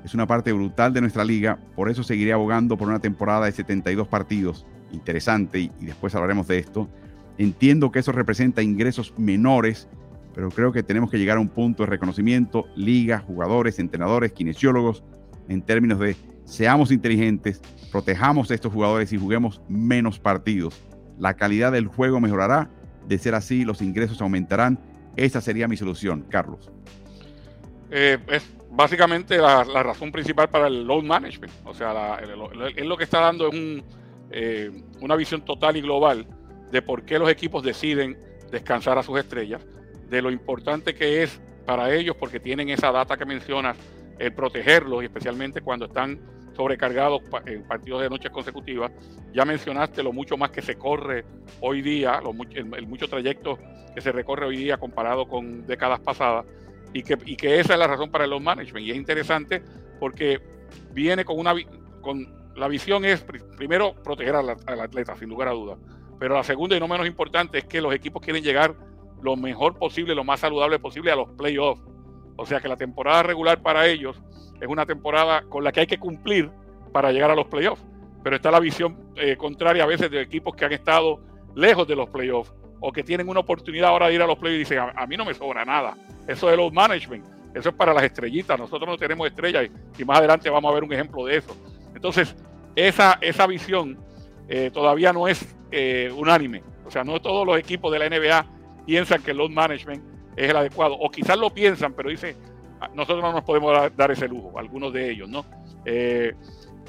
[0.03, 3.53] Es una parte brutal de nuestra liga, por eso seguiré abogando por una temporada de
[3.53, 4.64] 72 partidos.
[4.90, 6.88] Interesante, y, después hablaremos de esto.
[7.37, 9.87] Entiendo que eso representa ingresos menores,
[10.35, 15.03] pero creo que tenemos que llegar a un punto de reconocimiento, liga, jugadores, entrenadores, kinesiólogos,
[15.49, 20.81] en términos de seamos inteligentes, protejamos a estos jugadores y juguemos menos partidos.
[21.18, 22.71] La calidad del juego mejorará
[23.07, 24.79] de ser así, los ingresos aumentarán.
[25.16, 26.71] Esa sería mi solución, Carlos.
[27.90, 31.53] Eh, es básicamente la, razón principal para el load management.
[31.64, 32.18] O sea,
[32.75, 33.83] es lo que está dando es
[34.31, 36.27] eh, una visión total y global
[36.71, 38.16] de por qué los equipos deciden
[38.51, 39.62] descansar a sus estrellas,
[40.12, 43.77] de lo importante que es para ellos, porque tienen esa data que mencionas,
[44.18, 46.20] el protegerlos, y especialmente cuando están
[46.55, 48.92] sobrecargados en partidos de noches consecutivas.
[49.33, 51.25] Ya mencionaste lo mucho más que se corre
[51.61, 52.20] hoy día,
[52.55, 53.59] el, mucho trayecto
[53.94, 56.44] que se recorre hoy día comparado con décadas pasadas,
[56.92, 58.87] y que, y que esa es la razón para el load management.
[58.87, 59.62] Y es interesante
[59.98, 60.42] porque
[60.92, 61.55] viene con una
[62.03, 63.25] con la visión es
[63.57, 65.79] primero proteger al, atleta, sin lugar a dudas.
[66.18, 68.75] Pero la segunda y no menos importante es que los equipos quieren llegar
[69.23, 71.83] lo mejor posible, lo más saludable posible a los playoffs.
[72.37, 74.21] O sea que la temporada regular para ellos
[74.61, 76.51] es una temporada con la que hay que cumplir
[76.93, 77.85] para llegar a los playoffs.
[78.23, 81.21] Pero está la visión eh, contraria a veces de equipos que han estado
[81.55, 84.57] lejos de los playoffs o que tienen una oportunidad ahora de ir a los playoffs
[84.57, 85.97] y dicen, a, mí no me sobra nada.
[86.27, 88.59] Eso es los management, eso es para las estrellitas.
[88.59, 91.57] Nosotros no tenemos estrellas y, más adelante vamos a ver un ejemplo de eso.
[91.95, 92.35] Entonces,
[92.75, 93.99] esa, esa visión
[94.49, 96.63] eh, todavía no es eh, unánime.
[96.85, 98.47] O sea, no todos los equipos de la NBA
[98.87, 100.03] piensan que el load management
[100.37, 100.95] es el adecuado.
[100.95, 102.37] O quizás lo piensan, pero dicen,
[102.95, 105.45] nosotros no nos podemos dar, ese lujo, algunos de ellos, ¿no?
[105.85, 106.35] Eh,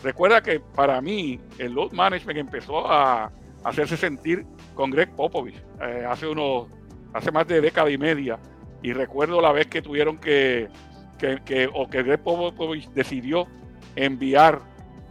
[0.04, 3.32] recuerda que para mí el load management empezó a,
[3.64, 6.68] hacerse sentir con Greg Popovich eh, hace unos,
[7.14, 8.38] hace más de década y media.
[8.82, 10.68] Y recuerdo la vez que tuvieron que,
[11.18, 13.48] que, o que Greg Popovich decidió
[13.96, 14.60] enviar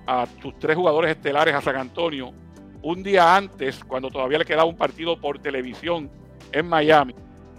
[0.06, 2.34] a sus tres jugadores estelares a San Antonio
[2.82, 6.10] un día antes, cuando todavía le quedaba un partido por televisión
[6.52, 7.14] en Miami,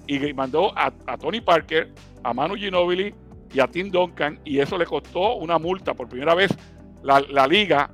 [0.07, 1.91] y mandó a, a Tony Parker,
[2.23, 3.13] a Manu Ginobili
[3.53, 5.93] y a Tim Duncan y eso le costó una multa.
[5.93, 6.51] Por primera vez
[7.03, 7.91] la, liga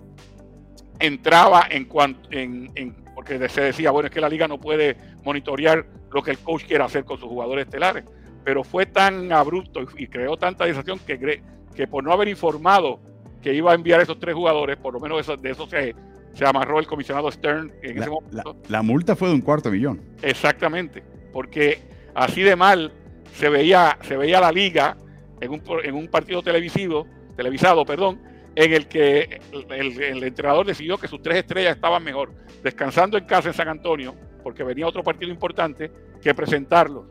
[1.00, 5.86] entraba en cuanto, en, porque se decía, bueno, es que la liga no puede monitorear
[6.12, 8.06] lo que el coach quiere hacer con sus jugadores estelares.
[8.44, 11.42] Pero fue tan abrupto y, creó tanta sensación que,
[11.76, 13.00] que por no haber informado
[13.42, 15.96] que iba a enviar esos tres jugadores, por lo menos de eso se,
[16.34, 18.56] se amarró el comisionado Stern en ese momento.
[18.68, 20.02] La, multa fue de un cuarto millón.
[20.22, 21.80] Exactamente, porque
[22.16, 22.92] así de mal
[23.34, 24.98] se veía, se veía la liga
[25.42, 28.20] en un, en un partido televisivo, televisado, perdón,
[28.56, 33.50] en el que el, entrenador decidió que sus tres estrellas estaban mejor descansando en casa
[33.50, 37.06] en San Antonio, porque venía otro partido importante, que presentarlos.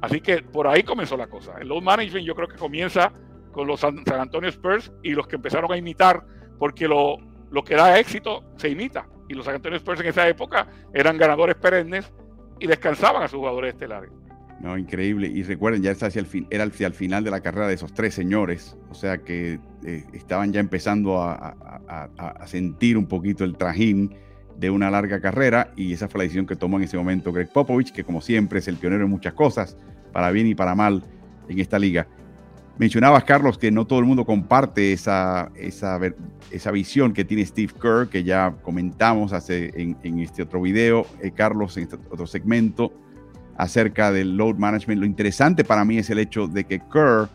[0.00, 1.54] Así que por ahí comenzó la cosa.
[1.60, 3.12] El load management yo creo que comienza
[3.52, 6.24] con los San, Antonio Spurs y los que empezaron a imitar,
[6.58, 7.18] porque lo,
[7.50, 9.06] lo que da éxito se imita.
[9.28, 12.10] Y los San Antonio Spurs en esa época eran ganadores perennes
[12.60, 14.10] y descansaban a sus jugadores estelares.
[14.60, 15.28] No, increíble.
[15.28, 17.92] Y recuerden, ya hacia el fin, era hacia el final de la carrera de esos
[17.92, 21.54] tres señores, o sea que eh, estaban ya empezando a,
[22.46, 24.14] sentir un poquito el trajín
[24.56, 27.52] de una larga carrera y esa fue la decisión que tomó en ese momento Greg
[27.52, 29.76] Popovich, que como siempre es el pionero en muchas cosas,
[30.12, 31.04] para bien y para mal
[31.48, 32.08] en esta liga.
[32.78, 35.98] Mencionabas, Carlos, que no todo el mundo comparte esa, esa,
[36.52, 41.32] esa visión que tiene Steve Kerr, que ya comentamos hace en, este otro video, eh,
[41.32, 42.92] Carlos, en este otro segmento
[43.56, 45.00] acerca del load management.
[45.00, 47.28] Lo interesante para mí es el hecho de que Kerr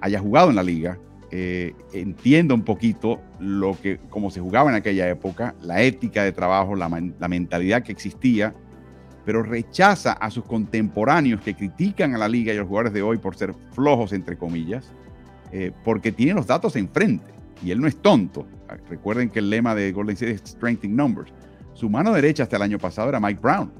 [0.00, 0.98] haya jugado en la liga,
[1.32, 6.32] eh, entienda un poquito lo que, cómo se jugaba en aquella época, la ética de
[6.32, 8.54] trabajo, la, mentalidad que existía,
[9.30, 13.00] pero rechaza a sus contemporáneos que critican a la liga y a los jugadores de
[13.00, 14.90] hoy por ser flojos, entre comillas,
[15.52, 18.44] eh, porque tiene los datos enfrente y él no es tonto.
[18.88, 21.32] Recuerden que el lema de Golden State es Strength in Numbers.
[21.74, 23.72] Su mano derecha hasta el año pasado era Mike Brown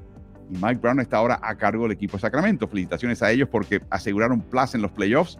[0.49, 2.65] y Mike Brown está ahora a cargo del equipo de Sacramento.
[2.69, 5.37] Felicitaciones a ellos porque aseguraron plaza en los playoffs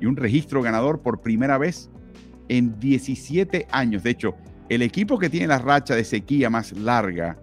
[0.00, 1.90] y un registro ganador por primera vez
[2.48, 4.04] en 17 años.
[4.04, 4.36] De hecho,
[4.68, 7.36] el equipo que tiene la racha de sequía más larga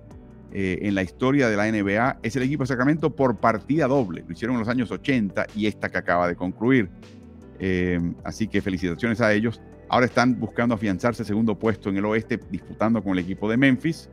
[0.51, 4.23] eh, en la historia de la NBA es el equipo de Sacramento por partida doble.
[4.25, 6.89] Lo hicieron en los años 80 y esta que acaba de concluir.
[7.59, 9.61] Eh, así que felicitaciones a ellos.
[9.89, 14.09] Ahora están buscando afianzarse segundo puesto en el oeste, disputando con el equipo de Memphis.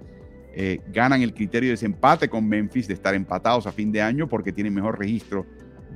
[0.54, 4.26] Eh, ganan el criterio de desempate con Memphis de estar empatados a fin de año
[4.26, 5.46] porque tienen mejor registro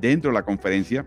[0.01, 1.07] dentro de la conferencia.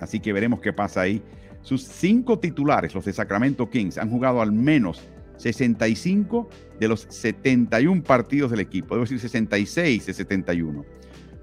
[0.00, 1.22] Así que veremos qué pasa ahí.
[1.60, 5.02] Sus cinco titulares, los de Sacramento Kings, han jugado al menos
[5.36, 6.48] 65
[6.80, 10.84] de los 71 partidos del equipo, debo decir 66 de 71.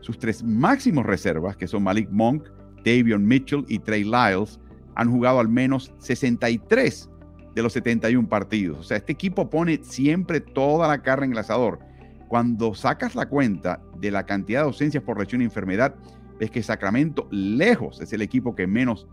[0.01, 2.49] Sus tres máximos reservas, que son Malik Monk,
[2.83, 4.59] Davion Mitchell y Trey Lyles,
[4.95, 7.09] han jugado al menos 63
[7.55, 8.79] de los 71 partidos.
[8.79, 11.79] O sea, este equipo pone siempre toda la carne en el asador.
[12.27, 15.95] Cuando sacas la cuenta de la cantidad de ausencias por lesión y enfermedad,
[16.39, 19.07] ves que Sacramento lejos es el equipo que menos,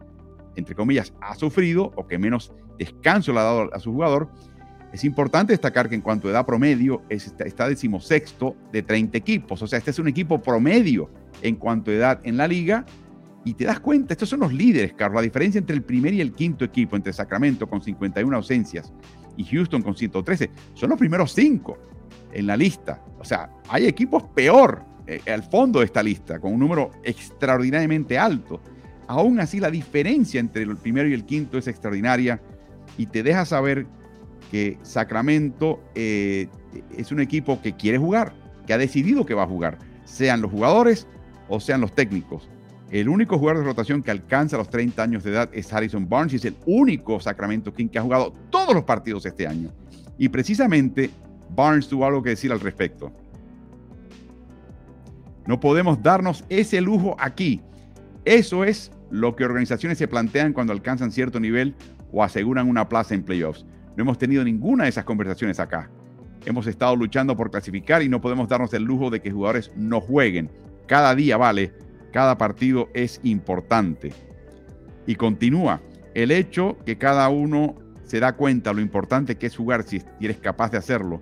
[0.56, 4.30] entre comillas, ha sufrido o que menos descanso le ha dado a su jugador
[4.92, 9.60] es importante destacar que en cuanto a edad promedio está decimosexto de 30 equipos.
[9.60, 11.10] O sea, este es un equipo promedio
[11.42, 12.86] en cuanto a edad en la liga.
[13.44, 15.16] Y te das cuenta, estos son los líderes, Carlos.
[15.16, 18.92] La diferencia entre el primer y el quinto equipo, entre Sacramento con 51 ausencias
[19.36, 21.78] y Houston con 113, son los primeros cinco
[22.32, 23.02] en la lista.
[23.18, 28.18] O sea, hay equipos peor eh, al fondo de esta lista, con un número extraordinariamente
[28.18, 28.60] alto.
[29.06, 32.40] Aún así, la diferencia entre el primero y el quinto es extraordinaria
[32.98, 33.86] y te deja saber
[34.50, 36.48] que Sacramento eh,
[36.96, 38.32] es un equipo que quiere jugar,
[38.66, 41.06] que ha decidido que va a jugar, sean los jugadores
[41.48, 42.48] o sean los técnicos.
[42.90, 46.32] El único jugador de rotación que alcanza los 30 años de edad es Harrison Barnes
[46.32, 49.70] y es el único Sacramento King que ha jugado todos los partidos este año.
[50.16, 51.10] Y precisamente
[51.54, 53.12] Barnes tuvo algo que decir al respecto.
[55.46, 57.60] No podemos darnos ese lujo aquí.
[58.24, 61.74] Eso es lo que organizaciones se plantean cuando alcanzan cierto nivel
[62.12, 63.64] o aseguran una plaza en playoffs.
[63.98, 65.90] No hemos tenido ninguna de esas conversaciones acá.
[66.46, 70.00] Hemos estado luchando por clasificar y no podemos darnos el lujo de que jugadores no
[70.00, 70.52] jueguen.
[70.86, 71.72] Cada día vale,
[72.12, 74.12] cada partido es importante.
[75.04, 75.80] Y continúa,
[76.14, 77.74] el hecho que cada uno
[78.04, 81.20] se da cuenta lo importante que es jugar si eres capaz de hacerlo.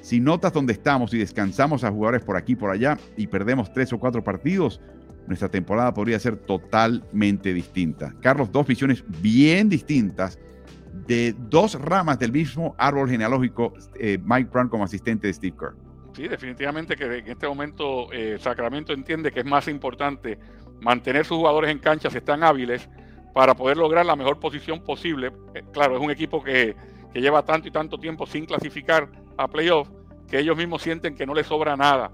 [0.00, 3.70] Si notas dónde estamos y descansamos a jugadores por aquí y por allá y perdemos
[3.70, 4.80] tres o cuatro partidos,
[5.26, 8.14] nuestra temporada podría ser totalmente distinta.
[8.22, 10.38] Carlos, dos visiones bien distintas
[11.06, 15.74] de dos ramas del mismo árbol genealógico, eh, Mike Brown como asistente de Steve Kerr.
[16.14, 20.38] Sí, definitivamente que en este momento eh, Sacramento entiende que es más importante
[20.80, 22.88] mantener sus jugadores en cancha si están hábiles
[23.34, 25.32] para poder lograr la mejor posición posible.
[25.54, 26.74] Eh, claro, es un equipo que,
[27.14, 29.90] lleva tanto y tanto tiempo sin clasificar a playoffs
[30.30, 32.12] que ellos mismos sienten que no les sobra nada.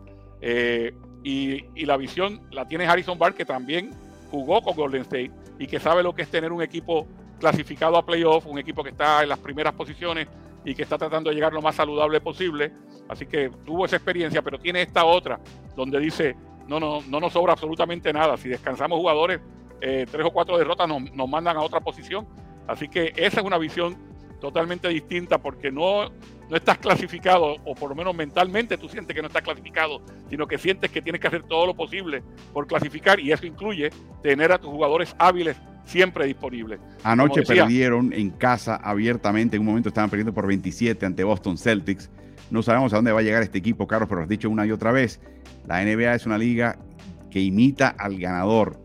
[1.23, 3.91] y, y, la visión la tiene Harrison Barr, que también
[4.31, 7.07] jugó con Golden State y que sabe lo que es tener un equipo
[7.39, 10.29] clasificado a playoff, un equipo que está en las primeras posiciones
[10.65, 12.73] y que está tratando de llegar lo más saludable posible.
[13.09, 15.39] Así que tuvo esa experiencia, pero tiene esta otra,
[15.77, 18.37] donde dice, no, no, no nos sobra absolutamente nada.
[18.37, 19.41] Si descansamos jugadores,
[19.81, 22.27] eh, tres o cuatro derrotas nos, nos mandan a otra posición.
[22.67, 23.97] Así que esa es una visión
[24.41, 26.11] totalmente distinta porque no,
[26.49, 30.47] no estás clasificado, o por lo menos mentalmente tú sientes que no estás clasificado, sino
[30.47, 32.23] que sientes que tienes que hacer todo lo posible
[32.53, 33.91] por clasificar y eso incluye
[34.23, 36.81] tener a tus jugadores hábiles siempre disponibles.
[37.03, 42.11] Anoche perdieron en casa abiertamente, en un momento estaban perdiendo por 27 ante Boston Celtics.
[42.51, 44.67] No sabemos a dónde va a llegar este equipo, Carlos, pero lo has dicho una
[44.67, 45.21] y otra vez.
[45.67, 46.79] La NBA es una liga
[47.31, 48.81] que imita al ganador.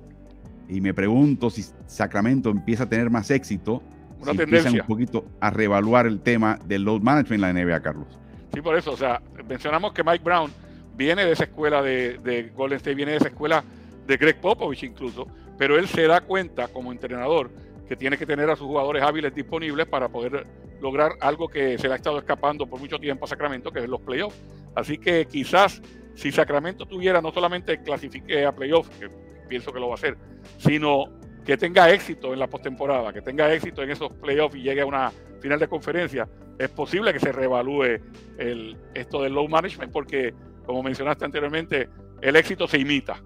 [0.68, 3.84] Y me pregunto si Sacramento empieza a tener más éxito
[4.22, 4.82] una tendencia.
[4.82, 8.08] un poquito a reevaluar el tema del load management en la NBA, Carlos.
[8.54, 10.52] Sí, por eso, o sea, mencionamos que Mike Brown
[10.96, 13.64] viene de esa escuela de, Golden State, viene de esa escuela
[14.06, 17.52] de Greg Popovich incluso, pero él se da cuenta como entrenador
[17.88, 20.46] que tiene que tener a sus jugadores hábiles disponibles para poder
[20.82, 23.90] lograr algo que se le ha estado escapando por mucho tiempo a Sacramento, que es
[23.90, 24.40] los playoffs.
[24.76, 25.82] Así que quizás
[26.16, 29.10] si Sacramento tuviera no solamente clasifique a playoffs, que
[29.48, 30.18] pienso que lo va a hacer,
[30.58, 31.06] sino
[31.50, 34.86] que tenga éxito en la postemporada, que tenga éxito en esos playoffs y llegue a
[34.86, 36.30] una final de conferencia,
[36.60, 38.00] es posible que se reevalúe
[38.38, 41.90] el, esto del low management porque, como mencionaste anteriormente,
[42.22, 43.24] el éxito se imita.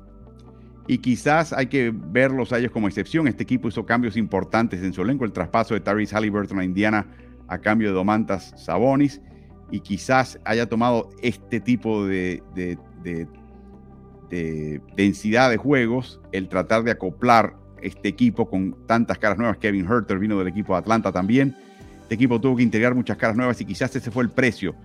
[0.87, 3.27] Y quizás hay que verlos a ellos como excepción.
[3.27, 7.05] Este equipo hizo cambios importantes en su elenco, el traspaso de Tyrese Halliburton a Indiana
[7.49, 9.19] a cambio de Domantas Sabonis,
[9.69, 12.77] y quizás haya tomado este tipo de, de,
[14.29, 19.57] de densidad de juegos, el tratar de acoplar este equipo con tantas caras nuevas.
[19.57, 21.55] Kevin Herter vino del equipo de Atlanta también.
[22.01, 24.75] Este equipo tuvo que integrar muchas caras nuevas y quizás ese fue el precio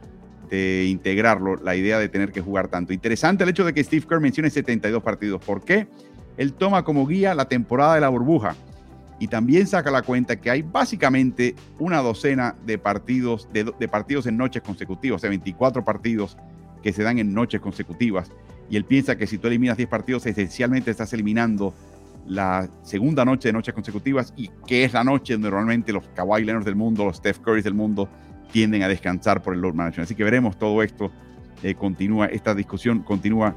[0.50, 2.92] de integrarlo, la idea de tener que jugar tanto.
[2.92, 5.42] Interesante el hecho de que Steve Kerr mencione 72 partidos.
[5.44, 5.88] ¿Por qué?
[6.36, 8.54] Él toma como guía la temporada de la burbuja
[9.18, 14.36] y también saca la cuenta que hay básicamente una docena de partidos, de, partidos en
[14.36, 16.36] noches consecutivas, o sea, 24 partidos
[16.82, 18.30] que se dan en noches consecutivas.
[18.70, 21.74] Y él piensa que si tú eliminas 10 partidos, esencialmente estás eliminando
[22.26, 26.44] la segunda noche de noches consecutivas y que es la noche donde normalmente los Kawhi
[26.44, 28.08] Leonard del mundo, los Steph Curry del mundo
[28.52, 30.06] tienden a descansar por el Lord Management.
[30.06, 31.10] Así que veremos todo esto,
[31.62, 33.54] eh, continúa, esta discusión continúa.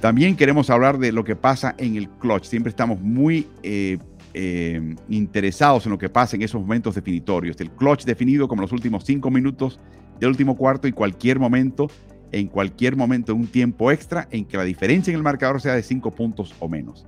[0.00, 2.44] También queremos hablar de lo que pasa en el clutch.
[2.44, 3.98] Siempre estamos muy eh,
[4.32, 7.60] eh, interesados en lo que pasa en esos momentos definitorios.
[7.60, 9.78] El clutch definido como los últimos cinco minutos
[10.18, 11.88] del último cuarto y cualquier momento,
[12.32, 15.82] en cualquier momento un tiempo extra en que la diferencia en el marcador sea de
[15.82, 17.06] cinco puntos o menos.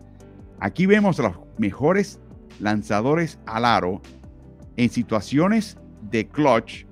[0.61, 2.20] Aquí vemos a los mejores
[2.61, 4.01] lanzadores al aro
[4.77, 5.79] en situaciones
[6.11, 6.87] de clutch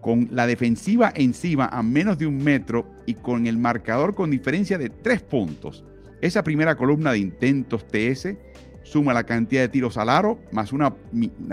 [0.00, 4.78] con la defensiva encima a menos de un metro y con el marcador con diferencia
[4.78, 5.84] de tres puntos.
[6.20, 8.36] Esa primera columna de intentos TS
[8.82, 10.92] suma la cantidad de tiros al aro más una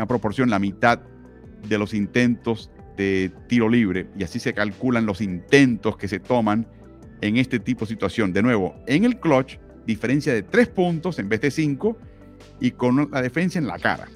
[0.08, 1.00] proporción, la mitad
[1.68, 6.68] de los intentos de tiro libre y así se calculan los intentos que se toman
[7.22, 8.34] en este tipo de situación.
[8.34, 11.97] De nuevo, en el clutch, diferencia de tres puntos en vez de cinco
[12.60, 14.10] y con la defensa en la cara.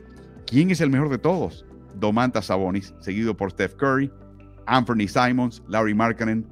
[0.45, 1.65] ¿Quién es el mejor de todos?
[1.95, 4.11] Domantas Sabonis, seguido por Steph Curry,
[4.65, 6.45] Anthony Simons, Larry Markkanen,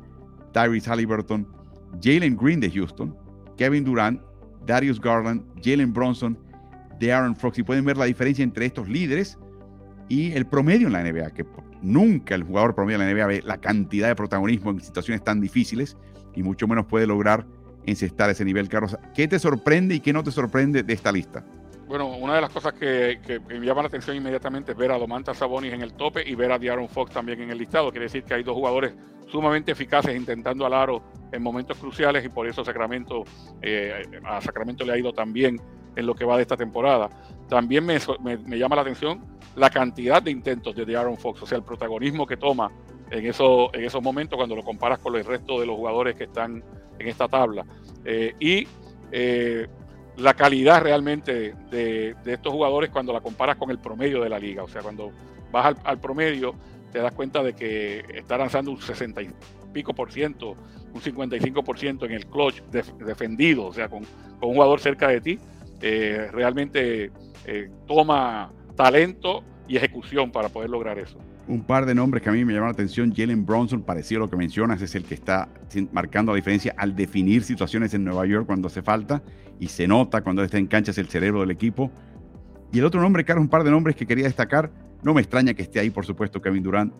[0.53, 1.45] Tyrese Halliburton,
[2.01, 3.13] Jalen Green de Houston,
[3.57, 4.21] Kevin Durant,
[4.65, 6.39] Darius Garland, Jalen Bronson,
[6.97, 7.59] de Aaron Fox.
[7.59, 9.37] Y pueden ver la diferencia entre estos líderes
[10.11, 11.45] y el promedio en la NBA, que
[11.81, 15.39] nunca el jugador promedio en la NBA ve la cantidad de protagonismo en situaciones tan
[15.39, 15.95] difíciles
[16.35, 17.45] y mucho menos puede lograr
[17.85, 18.67] encestar ese nivel.
[18.67, 21.45] Carlos, ¿qué te sorprende y qué no te sorprende de esta lista?
[21.87, 25.37] Bueno, una de las cosas que, me llama la atención inmediatamente es ver a Domantas
[25.37, 27.89] Sabonis en el tope y ver a Diaron Fox también en el listado.
[27.89, 28.93] Quiere decir que hay dos jugadores
[29.31, 31.01] sumamente eficaces intentando al aro
[31.31, 33.23] en momentos cruciales y por eso Sacramento,
[33.61, 35.55] eh, a Sacramento le ha ido también
[35.95, 37.09] en lo que va de esta temporada.
[37.49, 37.99] También me,
[38.57, 39.21] llama la atención
[39.55, 42.71] la cantidad de intentos de Diaron Fox, o sea, el protagonismo que toma
[43.09, 46.23] en, eso, en esos momentos cuando lo comparas con el resto de los jugadores que
[46.23, 46.63] están
[46.97, 47.65] en esta tabla.
[48.05, 48.67] Eh, y
[49.11, 49.67] eh,
[50.17, 54.63] la calidad realmente de, estos jugadores cuando la comparas con el promedio de la liga.
[54.63, 55.11] O sea, cuando
[55.51, 56.55] vas al, promedio,
[56.91, 59.29] te das cuenta de que está lanzando un 60 y
[59.73, 60.55] pico por ciento,
[60.93, 62.61] un 55 por ciento en el clutch
[62.99, 63.99] defendido, o sea, con,
[64.41, 65.39] un jugador cerca de ti,
[65.81, 67.11] eh, realmente
[67.45, 72.31] eh, toma talento y ejecución para poder lograr eso un par de nombres que a
[72.31, 73.13] mí me llaman la atención.
[73.13, 75.49] Jalen Bronson, parecido a lo que mencionas, es el que está
[75.91, 79.21] marcando la diferencia al definir situaciones en Nueva York cuando hace falta
[79.59, 81.91] y se nota cuando está en cancha es el cerebro del equipo.
[82.71, 84.71] Y el otro nombre, Carlos, un par de nombres que quería destacar.
[85.03, 86.93] No me extraña que esté ahí, por supuesto, Kevin Durant.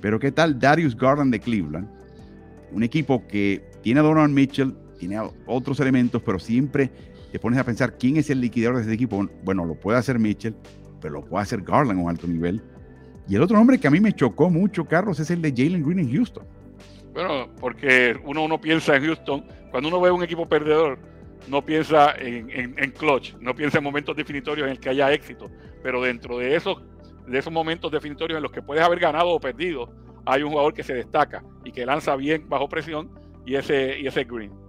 [0.00, 1.88] Pero ¿qué tal Darius Garland de Cleveland?
[2.72, 6.90] Un equipo que tiene a Donovan Mitchell, tiene otros elementos, pero siempre
[7.34, 9.28] te pones a pensar quién es el liquidador de ese equipo.
[9.42, 10.54] Bueno, lo puede hacer Mitchell,
[11.00, 12.62] pero lo puede hacer Garland a un alto nivel
[13.26, 15.82] y el otro nombre que a mí me chocó mucho, Carlos, es el de Jalen
[15.82, 16.46] Green en Houston.
[17.12, 20.96] Bueno, porque uno, uno piensa en Houston, cuando uno ve un equipo perdedor,
[21.48, 25.50] no piensa en, en, clutch, no piensa en momentos definitorios en el que haya éxito,
[25.82, 26.84] pero dentro de esos,
[27.26, 29.92] de esos momentos definitorios en los que puedes haber ganado o perdido,
[30.24, 33.10] hay un jugador que se destaca y que lanza bien bajo presión
[33.44, 34.63] y ese, y ese Green.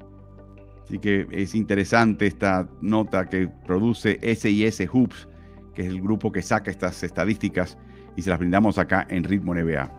[0.86, 5.28] Así que es interesante esta nota que produce SIS Hoops,
[5.74, 7.78] que es el grupo que saca estas estadísticas
[8.16, 9.92] y se las brindamos acá en Ritmo NBA.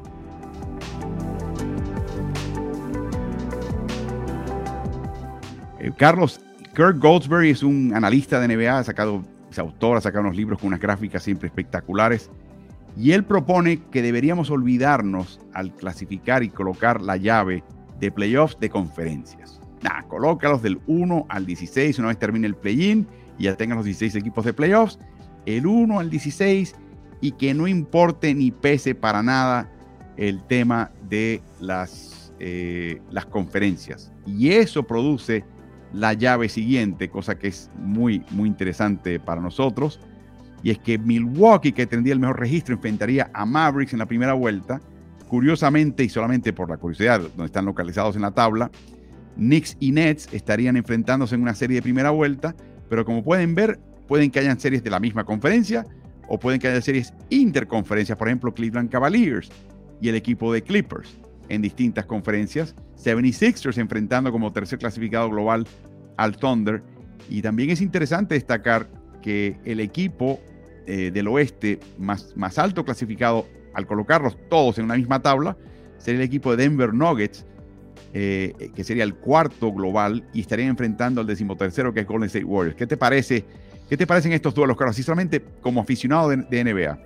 [5.81, 6.41] Eh, Carlos,
[6.75, 10.61] Kirk Goldsberry es un analista de NBA, ha sacado, es autor, ha sacado unos libros
[10.61, 12.31] con unas gráficas siempre espectaculares.
[12.97, 17.65] Y él propone que deberíamos olvidarnos al clasificar y colocar la llave
[17.99, 19.61] de playoffs de conferencias.
[19.83, 23.07] Nah, colócalos del 1 al 16 una vez termine el play-in
[23.39, 24.99] y ya tengan los 16 equipos de playoffs.
[25.45, 26.75] El 1 al 16
[27.21, 29.71] y que no importe ni pese para nada
[30.17, 34.13] el tema de las, eh, las conferencias.
[34.27, 35.45] Y eso produce
[35.93, 40.01] la llave siguiente, cosa que es muy, muy interesante para nosotros.
[40.63, 44.33] Y es que Milwaukee, que tendría el mejor registro, enfrentaría a Mavericks en la primera
[44.33, 44.81] vuelta.
[45.29, 48.71] Curiosamente, y solamente por la curiosidad, donde están localizados en la tabla,
[49.37, 52.55] Knicks y Nets estarían enfrentándose en una serie de primera vuelta,
[52.89, 55.87] pero como pueden ver, pueden que hayan series de la misma conferencia,
[56.29, 59.51] o pueden que haya series interconferencias, por ejemplo, Cleveland Cavaliers
[60.01, 61.17] y el equipo de Clippers
[61.49, 62.75] en distintas conferencias.
[63.03, 65.67] 76ers enfrentando como tercer clasificado global
[66.17, 66.83] al Thunder.
[67.29, 68.89] Y también es interesante destacar
[69.23, 70.41] que el equipo
[70.87, 75.57] eh, del oeste más, más alto clasificado, al colocarlos todos en una misma tabla,
[75.99, 77.45] sería el equipo de Denver Nuggets,
[78.13, 82.45] eh, que sería el cuarto global, y estarían enfrentando al decimotercero, que es Golden State
[82.45, 82.77] Warriors.
[82.77, 83.45] ¿Qué te parece?
[83.89, 84.97] ¿Qué te parecen estos duelos, Carlos?
[84.97, 86.99] Solamente como aficionado de, NBA.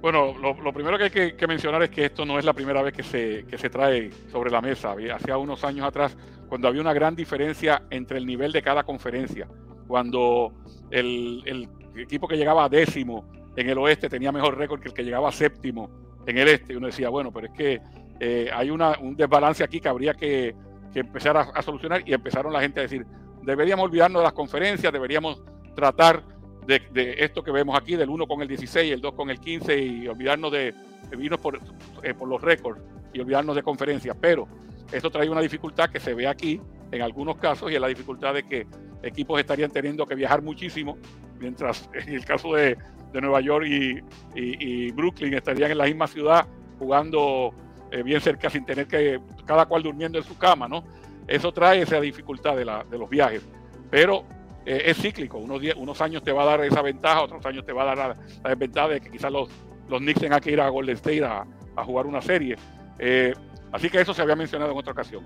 [0.00, 2.94] Bueno, lo, primero que hay que, mencionar es que esto no es la primera vez
[2.94, 4.94] que se, que se trae sobre la mesa.
[5.14, 6.16] Hacía unos años atrás,
[6.48, 9.48] cuando había una gran diferencia entre el nivel de cada conferencia,
[9.86, 10.52] cuando
[10.90, 13.24] el, equipo que llegaba a décimo
[13.56, 15.90] en el oeste tenía mejor récord que el que llegaba a séptimo
[16.26, 16.76] en el este.
[16.76, 17.80] Uno decía, bueno, pero es que
[18.20, 20.54] eh, hay una, un desbalance aquí que habría que,
[20.94, 23.06] empezar a, solucionar y empezaron la gente a decir,
[23.42, 25.42] deberíamos olvidarnos de las conferencias, deberíamos
[25.74, 26.22] tratar
[26.66, 29.78] de, esto que vemos aquí, del 1 con el 16, el 2 con el 15
[29.78, 30.74] y olvidarnos de,
[31.20, 31.60] irnos por,
[32.02, 32.80] eh, por los récords
[33.12, 34.16] y olvidarnos de conferencias.
[34.18, 34.48] Pero
[34.90, 36.60] esto trae una dificultad que se ve aquí
[36.90, 38.66] en algunos casos y es la dificultad de que
[39.02, 40.98] equipos estarían teniendo que viajar muchísimo,
[41.38, 42.76] mientras en el caso de,
[43.14, 46.46] Nueva York y, Brooklyn estarían en la misma ciudad
[46.78, 47.54] jugando
[47.90, 50.84] eh, bien cerca sin tener que cada cual durmiendo en su cama, ¿no?
[51.26, 53.42] Eso trae esa dificultad de, la, los viajes,
[53.90, 54.24] pero
[54.64, 57.72] eh, es cíclico, unos, unos años te va a dar esa ventaja, otros años te
[57.72, 57.98] va a dar
[58.42, 59.48] la, desventaja de que quizás los,
[59.88, 61.46] Knicks tengan que ir a Golden State a,
[61.84, 62.56] jugar una serie.
[62.98, 63.34] Eh,
[63.70, 65.24] así que eso se había mencionado en otra ocasión.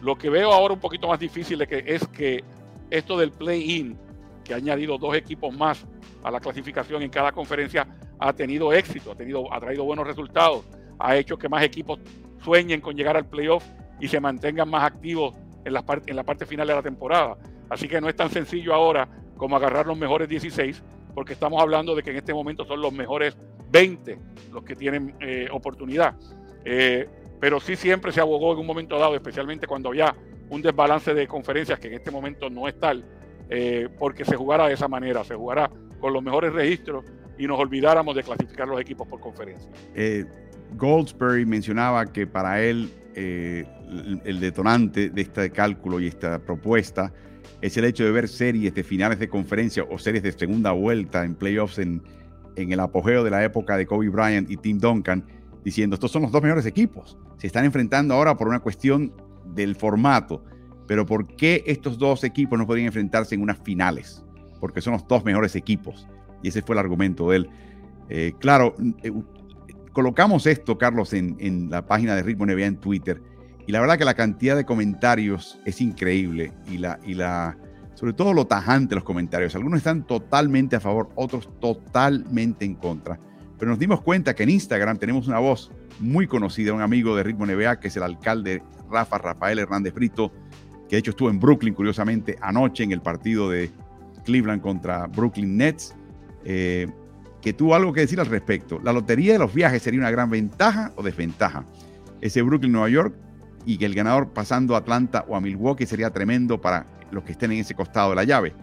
[0.00, 2.44] Lo que veo ahora un poquito más difícil es que
[2.90, 3.98] esto del play-in,
[4.44, 5.84] que ha añadido dos equipos más
[6.22, 7.86] a la clasificación en cada conferencia,
[8.18, 10.64] ha tenido éxito, ha, tenido, ha traído buenos resultados,
[10.98, 12.00] ha hecho que más equipos
[12.42, 13.64] sueñen con llegar al playoff
[14.00, 15.34] y se mantengan más activos
[15.64, 17.36] en la, parte, en la parte final de la temporada.
[17.68, 20.82] Así que no es tan sencillo ahora como agarrar los mejores 16,
[21.14, 23.36] porque estamos hablando de que en este momento son los mejores
[23.70, 24.18] 20
[24.52, 26.14] los que tienen eh, oportunidad.
[26.64, 27.08] Eh,
[27.40, 30.14] pero sí siempre se abogó en un momento dado, especialmente cuando había
[30.50, 33.04] un desbalance de conferencias que en este momento no es tal,
[33.50, 35.70] eh, porque se jugara de esa manera, se jugara
[36.00, 37.04] con los mejores registros
[37.38, 39.70] y nos olvidáramos de clasificar los equipos por conferencia.
[40.76, 43.64] Goldsberry mencionaba que para él eh,
[44.24, 47.12] el, detonante de este cálculo y esta propuesta
[47.60, 51.24] es el hecho de ver series de finales de conferencia o series de segunda vuelta
[51.24, 52.02] en playoffs en,
[52.56, 55.24] el apogeo de la época de Kobe Bryant y Tim Duncan,
[55.64, 57.16] diciendo estos son los dos mejores equipos.
[57.36, 59.12] Se están enfrentando ahora por una cuestión
[59.54, 60.44] del formato,
[60.88, 64.24] pero ¿por qué estos dos equipos no podrían enfrentarse en unas finales?
[64.58, 66.08] Porque son los dos mejores equipos.
[66.42, 67.50] Y ese fue el argumento de él.
[68.08, 69.12] Eh, claro, eh,
[69.98, 73.20] colocamos esto, Carlos, en, la página de Ritmo NBA en Twitter.
[73.66, 76.52] Y la verdad que la cantidad de comentarios es increíble.
[76.70, 77.58] Y la, y la,
[77.94, 79.56] sobre todo lo tajante los comentarios.
[79.56, 83.18] Algunos están totalmente a favor, otros totalmente en contra.
[83.58, 87.24] Pero nos dimos cuenta que en Instagram tenemos una voz muy conocida, un amigo de
[87.24, 90.30] Ritmo NBA, que es el alcalde Rafa Rafael Hernández Brito,
[90.88, 93.72] que de hecho estuvo en Brooklyn, curiosamente, anoche en el partido de
[94.24, 95.96] Cleveland contra Brooklyn Nets,
[96.44, 96.86] eh,
[97.40, 98.80] que tuvo algo que decir al respecto.
[98.82, 101.64] ¿La lotería de los viajes sería una gran ventaja o desventaja?
[102.20, 103.14] Ese Brooklyn-Nueva York
[103.64, 107.32] y que el ganador pasando a Atlanta o a Milwaukee sería tremendo para los que
[107.32, 108.54] estén en ese costado de la llave.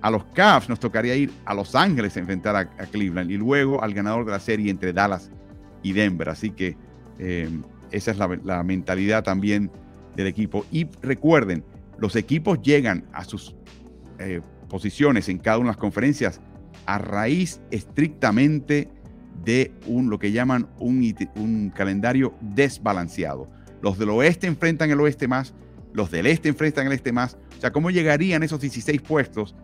[0.00, 3.82] A los Cavs nos tocaría ir a Los Ángeles a enfrentar a, Cleveland y luego
[3.82, 5.30] al ganador de la serie entre Dallas
[5.82, 6.28] y Denver.
[6.28, 6.76] Así que
[7.18, 7.48] eh,
[7.90, 9.70] esa es la, mentalidad también
[10.14, 10.66] del equipo.
[10.70, 11.64] Y recuerden,
[11.98, 13.54] los equipos llegan a sus
[14.18, 16.40] eh, posiciones en cada una de las conferencias
[16.86, 18.88] a raíz estrictamente
[19.44, 23.48] de un, lo que llaman un, un calendario desbalanceado.
[23.82, 25.54] Los del oeste enfrentan el oeste más,
[25.92, 27.36] los del este enfrentan el este más.
[27.56, 29.54] O sea, ¿cómo llegarían esos 16 puestos?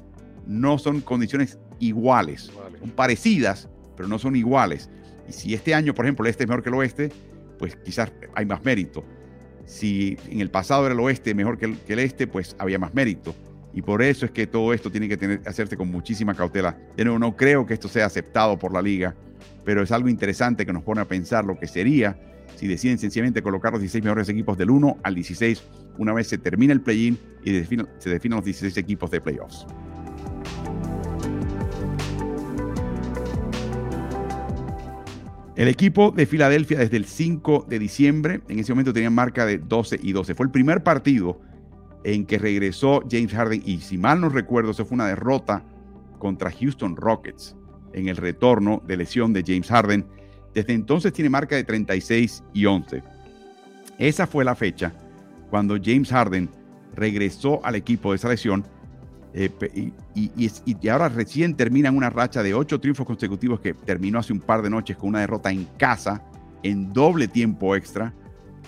[0.47, 4.89] No son condiciones iguales, son parecidas, pero no son iguales.
[5.29, 7.13] Y si este año, por ejemplo, el este es mejor que el oeste,
[7.59, 9.05] pues quizás hay más mérito.
[9.67, 13.35] Si en el pasado era el oeste mejor que el, este, pues había más mérito.
[13.73, 16.77] Y por eso es que todo esto tiene que hacerse con muchísima cautela.
[16.97, 19.15] De nuevo, no creo que esto sea aceptado por la liga,
[19.65, 22.17] pero es algo interesante que nos pone a pensar lo que sería
[22.57, 25.63] si deciden sencillamente colocar los 16 mejores equipos del 1 al 16
[25.99, 29.67] una vez se termine el play-in y se definen los 16 equipos de playoffs.
[35.57, 39.59] El equipo de Filadelfia desde el 5 de diciembre, en ese momento tenía marca de
[39.59, 40.35] 12 y 12.
[40.35, 41.39] Fue el primer partido
[42.05, 45.65] en que regresó James Harden y si mal no recuerdo, eso fue una derrota
[46.19, 47.57] contra Houston Rockets
[47.93, 50.07] en el retorno de lesión de James Harden.
[50.55, 53.03] Desde entonces tiene marca de 36 y 11.
[53.99, 54.93] Esa fue la fecha
[55.51, 56.49] cuando James Harden
[56.95, 58.65] regresó al equipo de esa lesión
[59.33, 64.41] eh, y, ahora recién terminan una racha de ocho triunfos consecutivos que terminó hace un
[64.41, 66.23] par de noches con una derrota en casa
[66.63, 68.13] en doble tiempo extra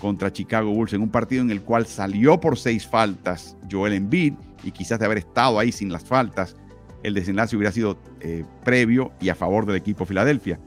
[0.03, 4.33] contra Chicago Bulls en un partido en el cual salió por seis faltas Joel Embiid
[4.61, 6.57] y quizás de haber estado ahí sin las faltas
[7.03, 10.59] el desenlace hubiera sido eh, previo y a favor del equipo Filadelfia.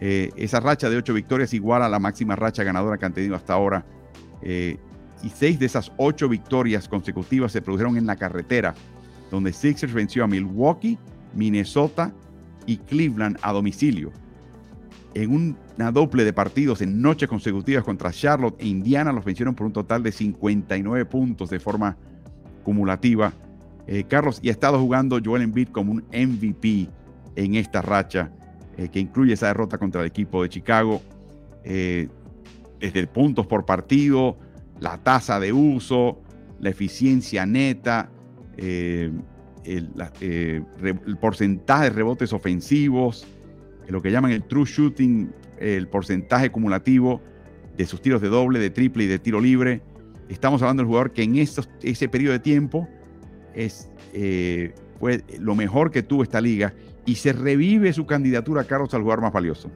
[0.00, 3.36] Eh, esa racha de ocho victorias igual a la máxima racha ganadora que han tenido
[3.36, 3.86] hasta ahora.
[4.42, 8.74] y seis de esas ocho victorias consecutivas se produjeron en la carretera,
[9.30, 10.98] donde Sixers venció a Milwaukee,
[11.34, 12.12] Minnesota
[12.66, 14.10] y Cleveland a domicilio.
[15.14, 19.66] En una doble de partidos en noches consecutivas contra Charlotte e Indiana los vencieron por
[19.66, 21.96] un total de 59 puntos de forma
[22.60, 23.32] acumulativa.
[23.86, 26.88] Eh, Carlos, y ha estado jugando Joel Embiid como un MVP
[27.36, 28.30] en esta racha,
[28.76, 31.02] eh, que incluye esa derrota contra el equipo de Chicago.
[31.64, 32.08] Eh,
[32.80, 34.36] desde puntos por partido,
[34.80, 36.20] la tasa de uso,
[36.58, 38.10] la eficiencia neta,
[38.56, 39.22] el,
[41.20, 43.26] porcentaje de rebotes ofensivos,
[43.88, 47.20] lo que llaman el true shooting, el porcentaje acumulativo
[47.76, 49.82] de sus tiros de doble, de triple y de tiro libre.
[50.28, 52.88] Estamos hablando del jugador que en ese periodo de tiempo
[53.54, 56.74] es, eh, fue lo mejor que tuvo esta liga
[57.04, 59.70] y se revive su candidatura Carlos al jugador más valioso.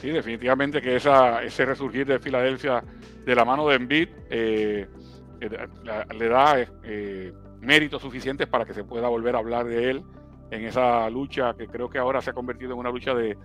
[0.00, 2.82] Sí, definitivamente que esa, ese resurgir de Filadelfia
[3.24, 4.86] de la mano de Embiid eh,
[6.18, 6.56] le da
[7.60, 10.04] méritos suficientes para que se pueda volver a hablar de él
[10.52, 13.36] en esa lucha que creo que ahora se ha convertido en una lucha de,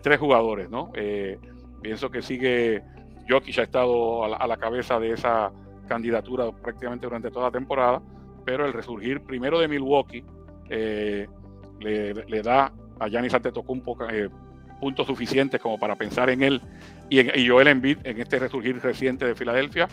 [0.00, 0.90] tres jugadores, ¿no?
[0.94, 1.38] Eh,
[1.82, 2.82] pienso que sigue,
[3.28, 5.52] Jokic ha estado a la, cabeza de esa
[5.86, 8.00] candidatura prácticamente durante toda la temporada,
[8.46, 10.24] pero el resurgir primero de Milwaukee
[10.70, 11.26] eh,
[11.80, 14.30] le, da a Giannis Antetokounmpo eh,
[14.80, 16.62] puntos suficientes como para pensar en él
[17.10, 19.88] y, en, y Joel Embiid en este resurgir reciente de Filadelfia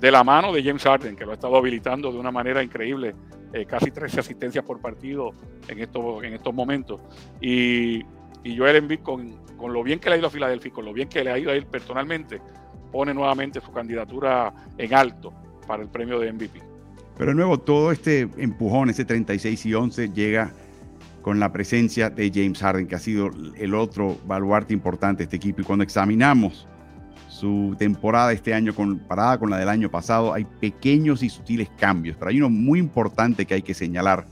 [0.00, 3.14] de la mano de James Harden, que lo ha estado habilitando de una manera increíble,
[3.52, 5.32] eh, casi 13 asistencias por partido
[5.68, 7.00] en estos, en estos momentos.
[7.40, 8.02] Y,
[8.42, 10.92] y Joel Embiid, con, con, lo bien que le ha ido a Filadelfia, con lo
[10.92, 12.40] bien que le ha ido a él personalmente,
[12.90, 15.32] pone nuevamente su candidatura en alto
[15.66, 16.60] para el premio de MVP.
[17.18, 20.52] Pero de nuevo, todo este empujón, ese 36 y 11, llega
[21.20, 25.36] con la presencia de James Harden, que ha sido el otro baluarte importante de este
[25.36, 25.60] equipo.
[25.60, 26.66] Y cuando examinamos
[27.40, 32.16] su temporada este año comparada con la del año pasado, hay pequeños y sutiles cambios,
[32.18, 34.26] pero hay uno muy importante que hay que señalar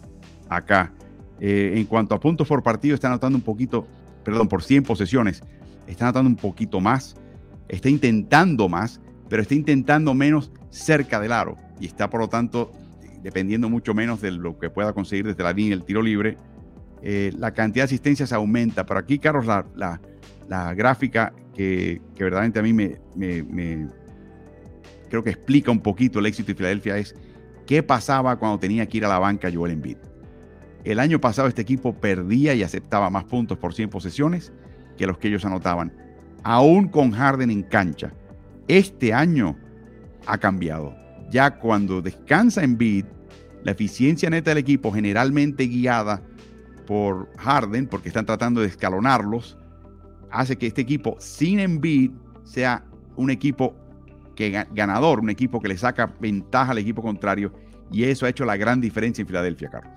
[0.48, 0.92] acá.
[1.40, 3.86] Eh, en cuanto a puntos por partido, está anotando un poquito,
[4.24, 5.42] perdón, por 100 posesiones,
[5.86, 7.16] está anotando un poquito más,
[7.68, 9.00] está intentando más,
[9.30, 12.72] pero está intentando menos cerca del aro y está por lo tanto
[13.22, 16.36] dependiendo mucho menos de lo que pueda conseguir desde la línea del tiro libre.
[17.02, 20.00] Eh, la cantidad de asistencias aumenta, pero aquí, Carlos, la,
[20.48, 23.88] la gráfica que, verdaderamente a mí me,
[25.08, 27.14] creo que explica un poquito el éxito de Filadelfia es
[27.66, 29.98] qué pasaba cuando tenía que ir a la banca Joel Embiid.
[30.84, 34.52] El año pasado este equipo perdía y aceptaba más puntos por 100 posesiones
[34.96, 35.92] que los que ellos anotaban,
[36.44, 38.12] aún con Harden en cancha.
[38.68, 39.56] Este año
[40.26, 40.94] ha cambiado.
[41.30, 43.04] Ya cuando descansa Embiid,
[43.64, 46.22] la eficiencia neta del equipo, generalmente guiada
[46.86, 49.58] por Harden, porque están tratando de escalonarlos,
[50.30, 52.10] hace que este equipo sin Embiid
[52.44, 52.84] sea
[53.16, 53.74] un equipo
[54.34, 57.52] que, ganador, un equipo que le saca ventaja al equipo contrario.
[57.90, 59.92] Y eso ha hecho la gran diferencia en Filadelfia, Carlos.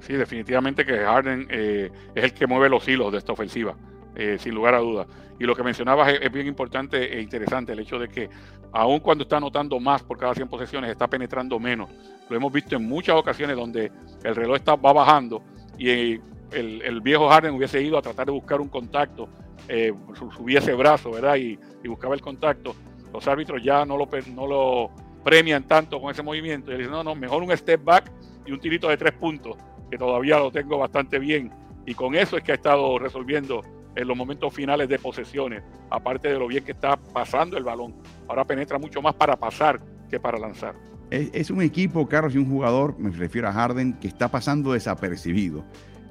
[0.00, 3.74] Sí, definitivamente que Harden eh, es el que mueve los hilos de esta ofensiva,
[4.14, 5.06] eh, sin lugar a dudas.
[5.40, 8.28] Y lo que mencionabas es, bien importante e interesante, el hecho de que
[8.72, 11.88] aun cuando está anotando más por cada 100 posesiones, está penetrando menos.
[12.28, 13.90] Lo hemos visto en muchas ocasiones donde
[14.22, 15.42] el reloj está, va bajando
[15.78, 16.18] y
[16.54, 19.28] el, viejo Harden hubiese ido a tratar de buscar un contacto
[19.68, 19.92] eh,
[20.36, 21.36] subía ese brazo, ¿verdad?
[21.36, 22.74] Y, buscaba el contacto.
[23.12, 24.90] Los árbitros ya no lo, no lo
[25.22, 26.72] premian tanto con ese movimiento.
[26.72, 28.10] Y dicen, no, no, mejor un step back
[28.46, 29.56] y un tirito de tres puntos,
[29.90, 31.50] que todavía lo tengo bastante bien.
[31.86, 33.60] Y con eso es que ha estado resolviendo
[33.96, 37.94] en los momentos finales de posesiones, aparte de lo bien que está pasando el balón.
[38.28, 39.80] Ahora penetra mucho más para pasar
[40.10, 40.74] que para lanzar.
[41.10, 45.64] Es, un equipo, Carlos, y un jugador, me refiero a Harden, que está pasando desapercibido.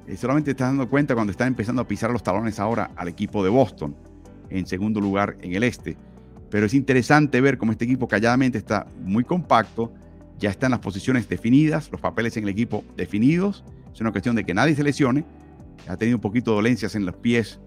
[0.07, 3.43] Eh, solamente estás dando cuenta cuando están empezando a pisar los talones ahora al equipo
[3.43, 3.95] de Boston,
[4.49, 5.97] en segundo lugar en el este.
[6.49, 9.93] Pero es interesante ver cómo este equipo calladamente está muy compacto,
[10.37, 13.63] ya están las posiciones definidas, los papeles en el equipo definidos.
[13.93, 15.25] Es una cuestión de que nadie se lesione.
[15.87, 17.59] Ha tenido un poquito de dolencias en los pies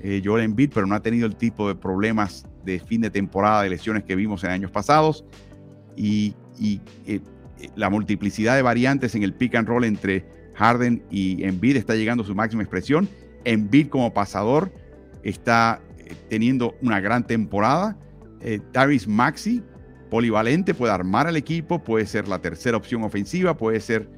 [0.00, 3.70] eh, Joel pero no ha tenido el tipo de problemas de fin de temporada de
[3.70, 5.24] lesiones que vimos en años pasados.
[5.96, 6.34] Y,
[7.06, 7.20] eh,
[7.74, 10.24] la multiplicidad de variantes en el pick and roll entre
[10.58, 13.08] Harden y Embiid está llegando a su máxima expresión.
[13.44, 14.72] Embiid como pasador
[15.22, 17.96] está eh, teniendo una gran temporada.
[18.40, 18.60] Eh,
[19.06, 19.62] Maxi,
[20.10, 24.08] polivalente, puede armar al equipo, puede ser la tercera opción ofensiva, puede ser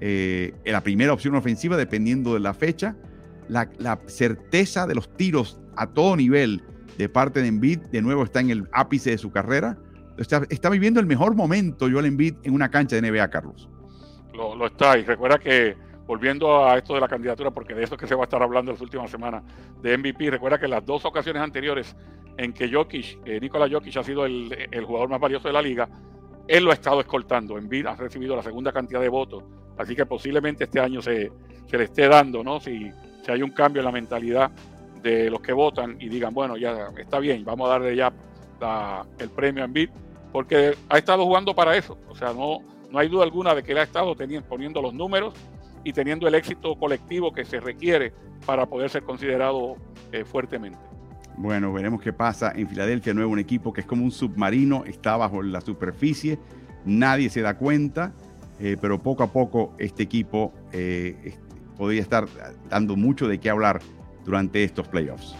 [0.00, 2.96] eh, la primera opción ofensiva dependiendo de la fecha.
[3.48, 3.68] La,
[4.06, 6.62] certeza de los tiros a todo nivel
[6.96, 9.78] de parte de Embiid, de nuevo está en el ápice de su carrera.
[10.16, 13.68] Está, viviendo el mejor momento Joel Embiid en una cancha de NBA, Carlos.
[14.34, 17.94] Lo, lo está, y recuerda que volviendo a esto de la candidatura, porque de eso
[17.94, 19.42] es que se va a estar hablando las últimas semanas
[19.82, 21.94] de MVP, recuerda que las dos ocasiones anteriores
[22.38, 25.86] en que Jokic, eh, Jokic ha sido el, jugador más valioso de la liga,
[26.48, 27.58] él lo ha estado escoltando.
[27.58, 29.44] En vida ha recibido la segunda cantidad de votos,
[29.76, 31.30] así que posiblemente este año se,
[31.70, 32.58] le esté dando, ¿no?
[32.58, 32.90] Si,
[33.22, 34.50] si hay un cambio en la mentalidad
[35.02, 38.10] de los que votan y digan, bueno, ya está bien, vamos a darle ya
[39.18, 39.90] el premio a Embiid,
[40.32, 41.98] porque ha estado jugando para eso.
[42.08, 44.94] O sea, no, no hay duda alguna de que él ha estado teniendo, poniendo los
[44.94, 45.34] números
[45.84, 48.12] y teniendo el éxito colectivo que se requiere
[48.46, 49.76] para poder ser considerado
[50.12, 50.78] eh, fuertemente.
[51.36, 55.16] Bueno, veremos qué pasa en Filadelfia, nuevo un equipo que es como un submarino, está
[55.16, 56.38] bajo la superficie,
[56.84, 58.12] nadie se da cuenta,
[58.58, 61.36] eh, pero poco a poco este equipo eh,
[61.76, 62.26] podría estar
[62.68, 63.80] dando mucho de qué hablar
[64.24, 65.36] durante estos playoffs.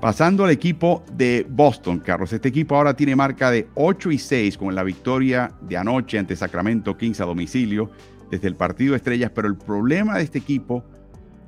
[0.00, 2.32] Pasando al equipo de Boston, Carlos.
[2.32, 6.36] Este equipo ahora tiene marca de 8 y 6 con la victoria de anoche ante
[6.36, 7.90] Sacramento Kings a domicilio
[8.30, 10.84] desde el partido de estrellas, pero el problema de este equipo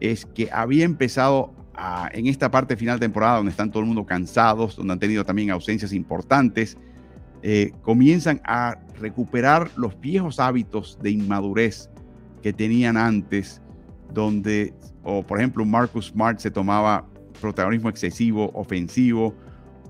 [0.00, 1.54] es que había empezado
[2.12, 5.24] en esta parte final de temporada donde están todo el mundo cansados, donde han tenido
[5.24, 6.76] también ausencias importantes,
[7.42, 11.88] eh, comienzan a recuperar los viejos hábitos de inmadurez
[12.42, 13.62] que tenían antes,
[14.12, 14.74] donde,
[15.04, 17.06] o por ejemplo, Marcus Smart se tomaba
[17.40, 19.34] protagonismo excesivo, ofensivo,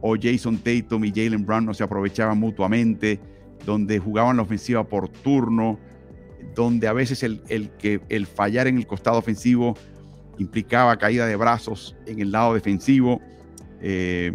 [0.01, 3.20] o Jason Tatum y Jalen Brown no se aprovechaban mutuamente,
[3.66, 5.78] donde jugaban la ofensiva por turno,
[6.55, 7.40] donde a veces el,
[7.78, 9.76] que, el fallar en el costado ofensivo
[10.38, 13.20] implicaba caída de brazos en el lado defensivo,
[13.82, 14.32] eh,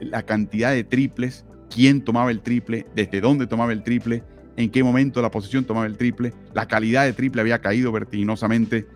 [0.00, 4.22] la cantidad de triples, quién tomaba el triple, desde dónde tomaba el triple,
[4.56, 8.86] en qué momento la posición tomaba el triple, la calidad de triple había caído vertiginosamente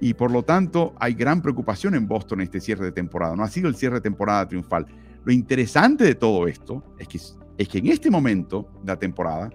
[0.00, 3.36] y por lo tanto hay gran preocupación en Boston en este cierre de temporada.
[3.36, 4.86] No ha sido el cierre de temporada triunfal.
[5.24, 7.18] Lo interesante de todo esto es que,
[7.58, 9.50] es que en este momento de la temporada,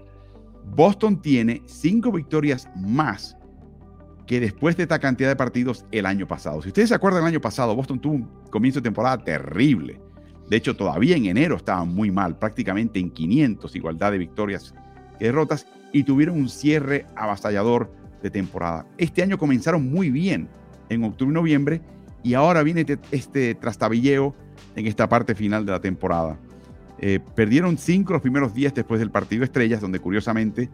[0.75, 3.35] Boston tiene cinco victorias más
[4.25, 6.61] que después de esta cantidad de partidos el año pasado.
[6.61, 9.99] Si ustedes se acuerdan, el año pasado Boston tuvo un comienzo de temporada terrible.
[10.47, 14.73] De hecho, todavía en enero estaban muy mal, prácticamente en 500 igualdad de victorias
[15.19, 18.85] y derrotas, y tuvieron un cierre avasallador de temporada.
[18.97, 20.47] Este año comenzaron muy bien
[20.89, 21.81] en octubre y noviembre
[22.23, 24.35] y ahora viene este, este trastabilleo
[24.75, 26.37] en esta parte final de la temporada.
[26.99, 30.69] Eh, perdieron cinco los primeros días después del partido Estrellas, donde curiosamente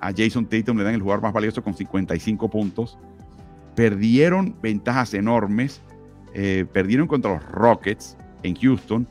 [0.00, 2.98] a Jason Tatum le dan el jugador más valioso con 55 puntos.
[3.74, 5.80] Perdieron ventajas enormes.
[6.34, 9.06] Eh, perdieron contra los Rockets en Houston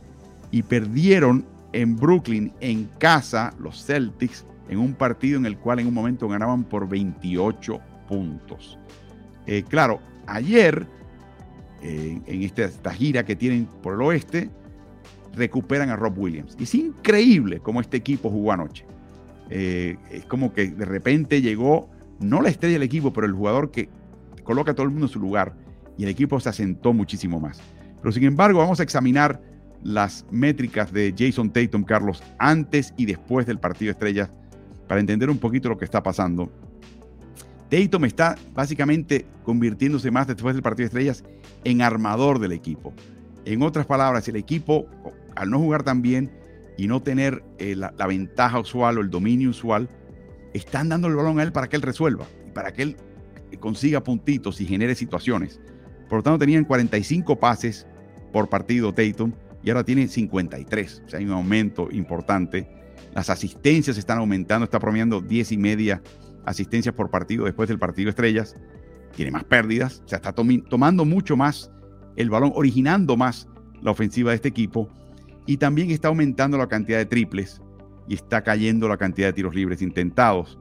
[0.51, 5.87] y perdieron en Brooklyn en casa los Celtics en un partido en el cual en
[5.87, 8.77] un momento ganaban por 28 puntos.
[9.47, 10.87] Eh, claro, ayer,
[11.81, 14.49] eh, en esta, gira que tienen por el oeste,
[15.35, 16.55] recuperan a Rob Williams.
[16.59, 18.85] Y es increíble cómo este equipo jugó anoche.
[19.49, 21.89] Eh, es como que de repente llegó,
[22.19, 23.89] no la estrella del equipo, pero el jugador que
[24.43, 25.55] coloca a todo el mundo en su lugar
[25.97, 27.59] y el equipo se asentó muchísimo más.
[28.01, 29.41] Pero sin embargo, vamos a examinar
[29.83, 34.29] las métricas de Jason Tatum, Carlos, antes y después del partido de estrellas
[34.89, 36.51] para entender un poquito lo que está pasando.
[37.69, 41.23] Tatum está básicamente convirtiéndose más después del partido de estrellas
[41.63, 42.91] en armador del equipo.
[43.45, 44.87] En otras palabras, el equipo,
[45.35, 46.31] al no jugar tan bien
[46.75, 49.87] y no tener eh, la, ventaja usual o el dominio usual,
[50.55, 52.97] están dando el balón a él para que él resuelva y para que él
[53.59, 55.61] consiga puntitos y genere situaciones.
[56.09, 57.85] Por lo tanto, tenían 45 pases
[58.33, 61.03] por partido Tatum y ahora tiene 53.
[61.05, 62.78] O sea, hay un aumento importante
[63.13, 66.01] las asistencias están aumentando, está promediando 10 y media
[66.45, 68.55] asistencias por partido después del partido Estrellas.
[69.15, 71.71] Tiene más pérdidas, o sea, está tomando mucho más
[72.15, 73.47] el balón, originando más
[73.81, 74.89] la ofensiva de este equipo.
[75.45, 77.61] Y también está aumentando la cantidad de triples
[78.07, 80.59] y está cayendo la cantidad de tiros libres intentados.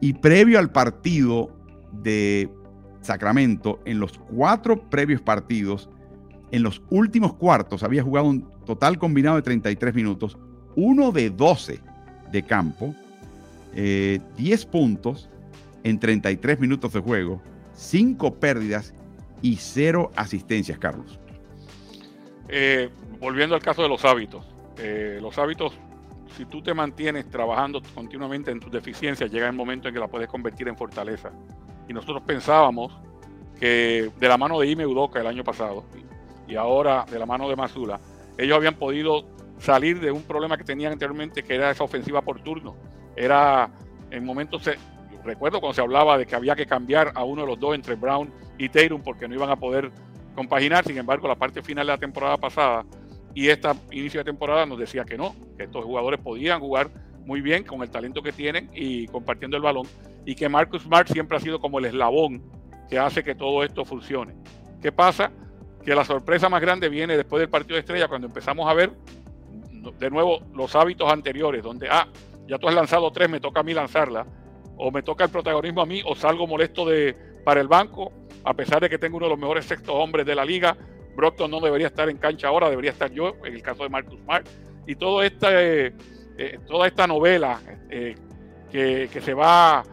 [0.00, 1.56] Y previo al partido
[1.92, 2.50] de
[3.00, 5.88] Sacramento, en los cuatro previos partidos,
[6.50, 10.38] en los últimos cuartos había jugado un total combinado de 33 minutos,
[10.76, 11.80] uno de 12
[12.30, 12.94] de campo,
[13.74, 15.28] 10 eh, puntos
[15.82, 17.40] en 33 minutos de juego,
[17.74, 18.94] 5 pérdidas
[19.42, 21.18] y 0 asistencias, Carlos.
[22.48, 22.90] Eh,
[23.20, 24.44] volviendo al caso de los hábitos.
[24.78, 25.72] Eh, los hábitos,
[26.36, 30.08] si tú te mantienes trabajando continuamente en tus deficiencias, llega el momento en que la
[30.08, 31.30] puedes convertir en fortaleza.
[31.88, 32.92] Y nosotros pensábamos
[33.58, 35.84] que de la mano de Ime Udoka el año pasado
[36.48, 38.00] y ahora de la mano de Mazula,
[38.38, 39.24] ellos habían podido
[39.60, 42.74] salir de un problema que tenían anteriormente, que era esa ofensiva por turno.
[43.14, 43.70] Era
[44.10, 44.68] en momentos,
[45.24, 47.94] recuerdo cuando se hablaba de que había que cambiar a uno de los dos entre
[47.94, 49.92] Brown y Tatum porque no iban a poder
[50.34, 50.84] compaginar.
[50.84, 52.84] Sin embargo, la parte final de la temporada pasada
[53.34, 56.90] y esta inicio de temporada nos decía que no, que estos jugadores podían jugar
[57.24, 59.86] muy bien con el talento que tienen y compartiendo el balón.
[60.24, 62.42] Y que Marcus Smart siempre ha sido como el eslabón
[62.88, 64.34] que hace que todo esto funcione.
[64.82, 65.30] ¿Qué pasa?
[65.84, 68.90] Que la sorpresa más grande viene después del partido de estrella, cuando empezamos a ver
[69.98, 72.06] de nuevo los hábitos anteriores, donde, ah,
[72.46, 74.26] ya tú has lanzado tres, me toca a mí lanzarla,
[74.76, 78.12] o me toca el protagonismo a mí, o salgo molesto de, para el banco,
[78.44, 80.76] a pesar de que tengo uno de los mejores sextos hombres de la liga,
[81.16, 84.18] Brockton no debería estar en cancha ahora, debería estar yo, en el caso de Marcus
[84.20, 84.46] Smart,
[84.86, 85.94] y todo este,
[86.66, 87.60] toda esta novela
[87.90, 88.14] eh,
[88.70, 89.84] que, que, se va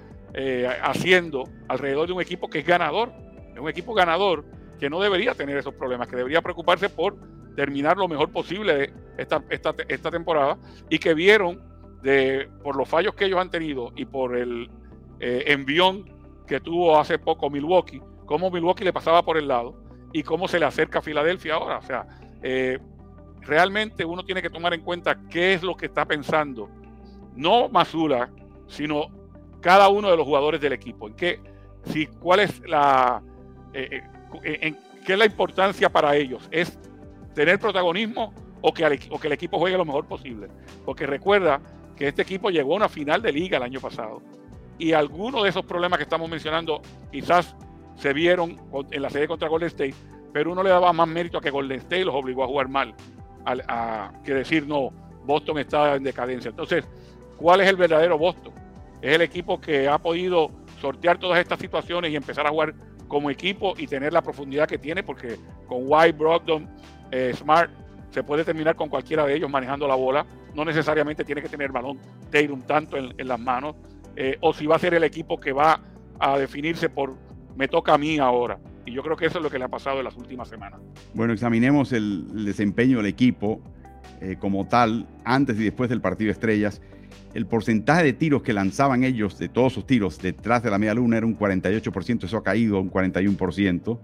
[0.84, 3.12] haciendo alrededor de un equipo que es ganador,
[3.54, 4.46] es un equipo ganador
[4.80, 7.18] que no debería tener esos problemas, que debería preocuparse por
[7.58, 10.58] terminar lo mejor posible esta, esta, esta temporada
[10.90, 11.62] y que vieron
[12.02, 14.70] de, por los fallos que ellos han tenido y por el
[15.20, 16.06] envión
[16.46, 19.76] que tuvo hace poco Milwaukee, cómo Milwaukee le pasaba por el lado
[20.14, 21.80] y cómo se le acerca a Filadelfia ahora.
[21.80, 22.08] O sea,
[23.42, 26.70] realmente uno tiene que tomar en cuenta qué es lo que está pensando,
[27.36, 28.30] no Masula,
[28.68, 29.08] sino
[29.62, 31.08] cada uno de los jugadores del equipo.
[31.08, 31.40] En qué,
[31.86, 33.22] si, cuál es la,
[33.74, 34.02] eh,
[34.44, 36.48] eh, qué es la importancia para ellos.
[36.52, 36.78] ¿Es
[37.38, 40.48] tener protagonismo o que, el equipo juegue lo mejor posible?
[40.84, 41.62] Porque recuerda
[41.96, 44.24] que este equipo llegó a una final de liga el año pasado
[44.80, 46.82] y algunos de esos problemas que estamos mencionando
[47.12, 47.56] quizás
[47.96, 48.60] se vieron
[48.90, 49.94] en la serie contra Golden State,
[50.34, 52.96] pero uno le daba más mérito a que Golden State los obligó a jugar mal
[53.46, 54.90] a, que decir, no,
[55.24, 56.50] Boston está en decadencia.
[56.50, 56.86] Entonces,
[57.38, 58.54] ¿cuál es el verdadero Boston?
[59.00, 60.50] Es el equipo que ha podido
[60.82, 62.74] sortear todas estas situaciones y empezar a jugar
[63.08, 66.68] como equipo y tener la profundidad que tiene, porque con White, Brogdon,
[67.12, 67.72] eh, Smart,
[68.12, 70.26] se puede terminar con cualquiera de ellos manejando la bola.
[70.54, 72.00] No necesariamente tiene que tener balón
[72.32, 73.76] Tatum tanto en, las manos.
[74.16, 75.80] Eh, o si va a ser el equipo que va
[76.20, 77.16] a definirse por
[77.56, 78.60] me toca a mí ahora.
[78.86, 80.80] Y yo creo que eso es lo que le ha pasado en las últimas semanas.
[81.14, 83.62] Bueno, examinemos el, desempeño del equipo
[84.22, 86.82] eh, como tal, antes y después del partido estrellas.
[87.34, 90.94] El porcentaje de tiros que lanzaban ellos, de todos sus tiros, detrás de la media
[90.94, 94.00] luna era un 48%, eso ha caído a un 41%.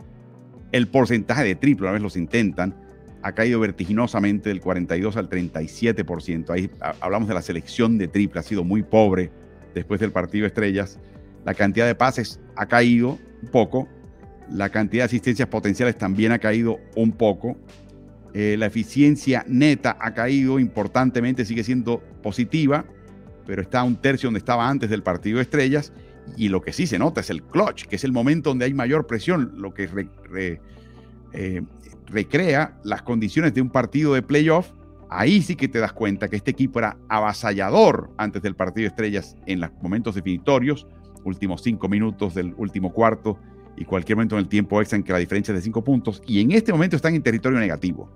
[0.71, 2.75] El porcentaje de triple, una vez los intentan,
[3.23, 6.49] ha caído vertiginosamente del 42 al 37%.
[6.49, 6.69] Ahí
[6.99, 9.31] hablamos de la selección de triple, ha sido muy pobre
[9.73, 10.99] después del partido estrellas.
[11.45, 13.87] La cantidad de pases ha caído un poco,
[14.49, 17.57] la cantidad de asistencias potenciales también ha caído un poco.
[18.33, 22.85] Eh, la eficiencia neta ha caído importantemente, sigue siendo positiva,
[23.45, 25.93] pero está a un tercio donde estaba antes del partido de estrellas.
[26.35, 28.73] Y lo que sí se nota es el clutch, que es el momento donde hay
[28.73, 29.89] mayor presión, lo que
[31.33, 31.61] eh,
[32.13, 34.71] recrea las condiciones de un partido de playoff.
[35.09, 38.87] Ahí sí que te das cuenta que este equipo era avasallador antes del partido de
[38.87, 40.87] estrellas en los momentos definitorios,
[41.23, 43.37] últimos cinco minutos del último cuarto
[43.75, 46.21] y cualquier momento en el tiempo extra en que la diferencia es de 5 puntos.
[46.27, 48.09] Y en este momento están en territorio negativo.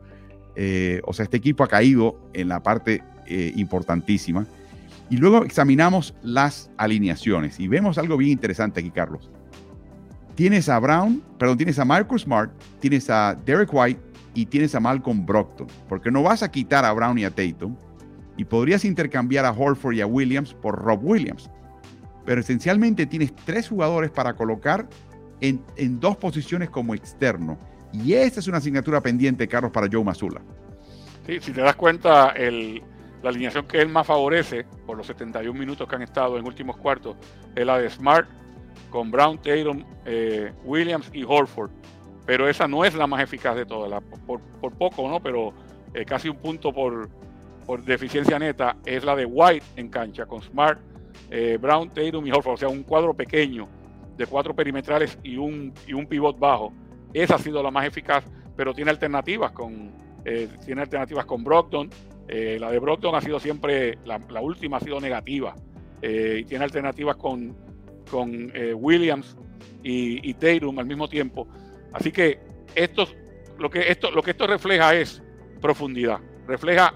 [0.55, 4.45] Eh, o sea, este equipo ha caído en la parte eh, importantísima.
[5.09, 9.31] Y luego examinamos las alineaciones y vemos algo bien interesante aquí, Carlos.
[10.37, 13.99] Tienes a Brown, perdón, tienes a Marcus Smart, tienes a Derek White
[14.35, 15.65] y tienes a Malcolm Brockton.
[15.89, 17.75] Porque no vas a quitar a Brown y a Tatum
[18.37, 21.49] y podrías intercambiar a Horford y a Williams por Rob Williams.
[22.23, 24.87] Pero esencialmente tienes tres jugadores para colocar
[25.41, 25.59] en,
[25.99, 27.57] dos posiciones como externo.
[27.91, 30.41] Y esta es una asignatura pendiente, Carlos, para Joe Mazula.
[31.25, 35.89] Sí, si te das cuenta, la alineación que él más favorece por los 71 minutos
[35.89, 37.15] que han estado en últimos cuartos
[37.55, 38.29] es la de Smart
[38.89, 41.71] con Brown, Tatum, eh, Williams y Horford.
[42.25, 44.41] Pero esa no es la más eficaz de todas, por,
[44.77, 45.21] poco, ¿no?
[45.21, 45.53] Pero
[45.93, 47.09] eh, casi un punto por,
[47.65, 50.79] por deficiencia neta es la de White en cancha con Smart,
[51.29, 52.53] eh, Brown, Tatum y Horford.
[52.53, 53.67] O sea, un cuadro pequeño
[54.17, 56.73] de cuatro perimetrales y un, y un pivot bajo.
[57.13, 58.25] Esa ha sido la más eficaz,
[58.55, 59.91] pero tiene alternativas con,
[60.65, 61.89] tiene alternativas con Brockton.
[62.27, 65.55] Eh, la de Brockton ha sido siempre, la, última ha sido negativa.
[66.01, 67.55] Y tiene alternativas con,
[68.09, 69.37] con Williams
[69.83, 70.35] y, y
[70.77, 71.47] al mismo tiempo.
[71.93, 72.39] Así que
[72.75, 73.07] esto,
[73.57, 75.21] lo, que esto, lo que esto refleja es
[75.61, 76.93] profundidad, refleja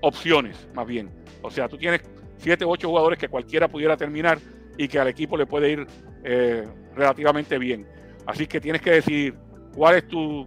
[0.00, 1.10] opciones más bien.
[1.42, 2.02] O sea, tú tienes
[2.36, 4.38] siete u ocho jugadores que cualquiera pudiera terminar
[4.78, 5.86] y que al equipo le puede ir
[6.24, 7.86] eh, relativamente bien.
[8.26, 9.34] Así que tienes que decidir
[9.74, 10.46] cuál es tu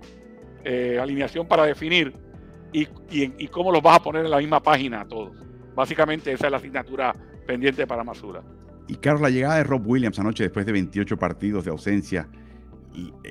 [0.64, 2.14] eh, alineación para definir
[2.72, 5.38] y, y, cómo los vas a poner en la misma página a todos.
[5.76, 7.14] Básicamente esa es la asignatura
[7.46, 8.42] pendiente para Masura.
[8.88, 12.28] Y Carlos, la llegada de Rob Williams anoche después de 28 partidos de ausencia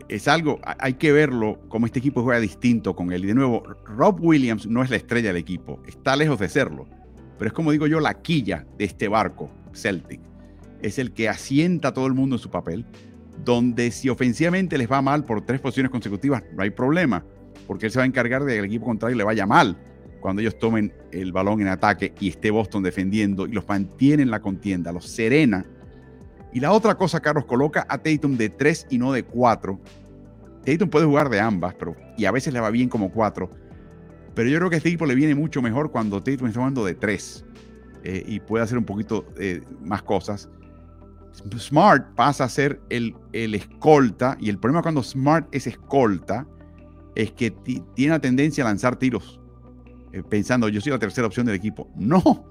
[0.08, 3.24] es algo, hay que verlo como este equipo juega distinto con él.
[3.24, 6.88] Y de nuevo, Rob Williams no es la estrella del equipo, está lejos de serlo,
[7.38, 10.20] pero es como digo yo, la quilla de este barco Celtic
[10.82, 12.84] es el que asienta a todo el mundo en su papel,
[13.44, 17.24] donde si ofensivamente les va mal por tres posiciones consecutivas, no hay problema,
[17.66, 19.76] porque él se va a encargar de que el equipo contrario le vaya mal.
[20.22, 24.30] Cuando ellos tomen el balón en ataque y esté Boston defendiendo y los mantiene en
[24.30, 25.66] la contienda, los serena.
[26.54, 29.78] Y la otra cosa, Carlos, coloca a Tatum de 3 y no de 4.
[30.64, 33.50] Tatum puede jugar de ambas, pero y a veces le va bien como 4.
[34.34, 36.84] Pero yo creo que a este equipo le viene mucho mejor cuando Tatum está jugando
[36.84, 37.44] de 3
[38.04, 40.48] eh, y puede hacer un poquito eh, más cosas.
[41.58, 46.46] Smart pasa a ser el, el, escolta y el problema cuando Smart es escolta
[47.16, 49.41] es que tiene la tendencia a lanzar tiros
[50.12, 51.88] eh, pensando yo soy la tercera opción del equipo.
[51.96, 52.44] No,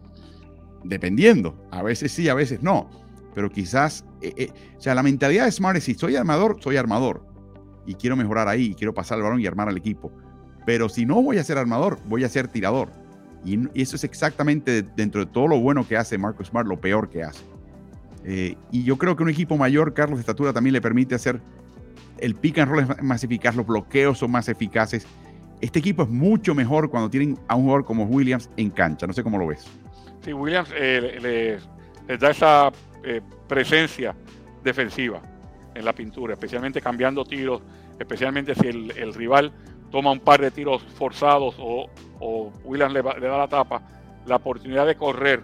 [0.83, 1.67] dependiendo.
[1.71, 2.89] A veces sí, a veces no.
[3.33, 7.25] Pero quizás, o sea, la mentalidad de Smart es si soy armador, soy armador.
[7.85, 10.11] Y quiero mejorar ahí, quiero pasar el balón y armar al equipo.
[10.65, 12.89] Pero si no voy a ser armador, voy a ser tirador.
[13.45, 17.09] Y, eso es exactamente dentro de todo lo bueno que hace Marcus Smart, lo peor
[17.09, 17.43] que hace.
[18.23, 21.41] Eh, y yo creo que un equipo mayor, Carlos, de estatura también le permite hacer
[22.19, 25.07] el pick and roll más eficaz, los bloqueos son más eficaces.
[25.61, 29.07] Este equipo es mucho mejor cuando tienen a un jugador como Williams en cancha.
[29.07, 29.65] No sé cómo lo ves.
[30.21, 31.59] Sí, Williams eh,
[32.07, 32.71] les da esa
[33.03, 34.15] eh, presencia
[34.63, 35.21] defensiva
[35.73, 37.61] en la pintura, especialmente cambiando tiros,
[37.99, 39.53] especialmente si el rival
[39.91, 41.89] toma un par de tiros forzados o,
[42.63, 43.81] Williams le, da la tapa,
[44.25, 45.43] la oportunidad de correr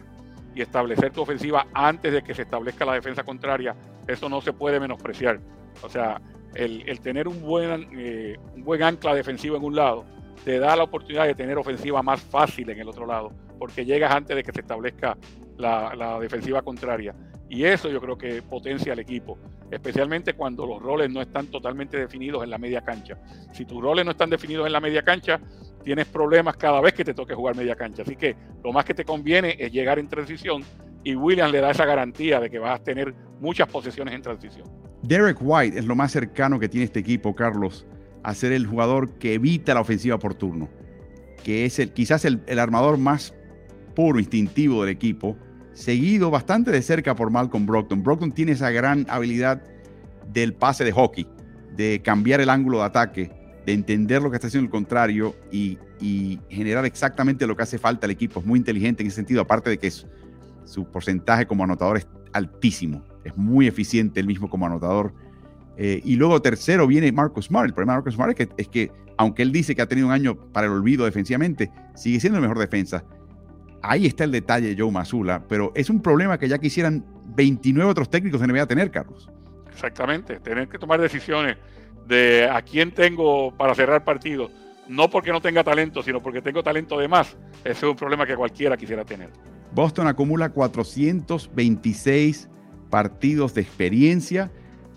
[0.56, 3.76] y establecer tu ofensiva antes de que se establezca la defensa contraria,
[4.08, 5.40] eso no se puede menospreciar.
[5.84, 6.22] O sea,
[6.58, 10.06] el, tener un buen, eh, un buen ancla defensivo en un lado
[10.44, 14.12] te da la oportunidad de tener ofensiva más fácil en el otro lado, porque llegas
[14.14, 15.18] antes de que se establezca
[15.58, 17.14] la, la defensiva contraria.
[17.50, 19.38] Y eso yo creo que potencia al equipo,
[19.72, 23.18] especialmente cuando los roles no están totalmente definidos en la media cancha.
[23.52, 25.40] Si tus roles no están definidos en la media cancha,
[25.84, 28.04] tienes problemas cada vez que te toque jugar media cancha.
[28.04, 30.64] Así que lo más que te conviene es llegar en transición
[31.04, 34.87] y Williams le da esa garantía de que vas a tener muchas posesiones en transición.
[35.04, 37.86] Derek White es lo más cercano que tiene este equipo, Carlos,
[38.24, 40.70] a ser el jugador que evita la ofensiva por turno,
[41.44, 43.34] que es el, quizás el, el armador más
[43.96, 45.38] puro, instintivo del equipo
[45.78, 48.04] seguido bastante de cerca por Malcolm Brockton.
[48.04, 49.62] Brockton tiene esa gran habilidad
[50.34, 51.28] del pase de hockey,
[51.76, 53.32] de cambiar el ángulo de ataque,
[53.66, 55.78] de entender lo que está haciendo el contrario y,
[56.50, 58.40] generar exactamente lo que hace falta al equipo.
[58.40, 63.04] Es muy inteligente en ese sentido, aparte de que su porcentaje como anotador es altísimo.
[63.28, 65.14] Es muy eficiente el mismo como anotador.
[65.78, 67.68] Eh, y luego tercero viene Marcus Smart.
[67.68, 70.08] El problema de Marcus Smart es que, es que, aunque él dice que ha tenido
[70.08, 73.04] un año para el olvido defensivamente, sigue siendo el mejor defensa
[73.82, 77.06] ahí está el detalle, Joe Mazula, pero es un problema que ya quisieran
[77.36, 79.30] 29 otros técnicos de NBA tener, Carlos.
[79.70, 81.58] Exactamente, tener que tomar decisiones
[82.08, 84.52] de a quién tengo para cerrar partidos,
[84.88, 87.38] no porque no tenga talento, sino porque tengo talento de más.
[87.64, 89.30] Ese es un problema que cualquiera quisiera tener.
[89.74, 92.50] Boston acumula 426
[92.90, 94.52] partidos de experiencia.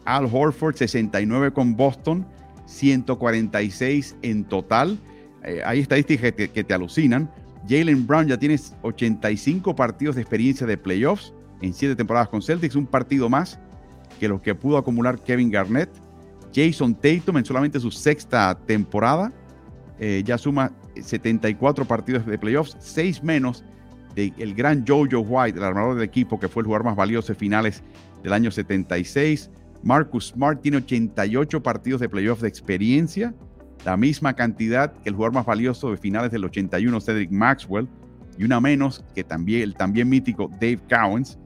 [0.05, 2.27] Al Horford 69 con Boston,
[2.67, 4.99] 146 en total.
[5.45, 7.31] Eh, hay estadísticas que te alucinan.
[7.69, 12.75] Jalen Brown ya tiene 85 partidos de experiencia de playoffs en 7 temporadas con Celtics,
[12.75, 13.59] un partido más
[14.19, 15.91] que los que pudo acumular Kevin Garnett.
[16.55, 19.33] Jason Tatum en solamente su sexta temporada
[20.01, 23.63] eh, ya suma 74 partidos de playoffs, 6 menos
[24.15, 27.33] del el gran Jojo White, el armador del equipo, que fue el jugador más valioso
[27.33, 27.83] de finales
[28.23, 29.51] del año 76.
[29.83, 33.35] Marcus Smart tiene 88 partidos de playoffs de experiencia
[33.85, 37.89] la misma cantidad que el jugador más valioso de finales del 81, Cedric Maxwell,
[38.39, 41.39] y una menos que también el también mítico Dave Cowens.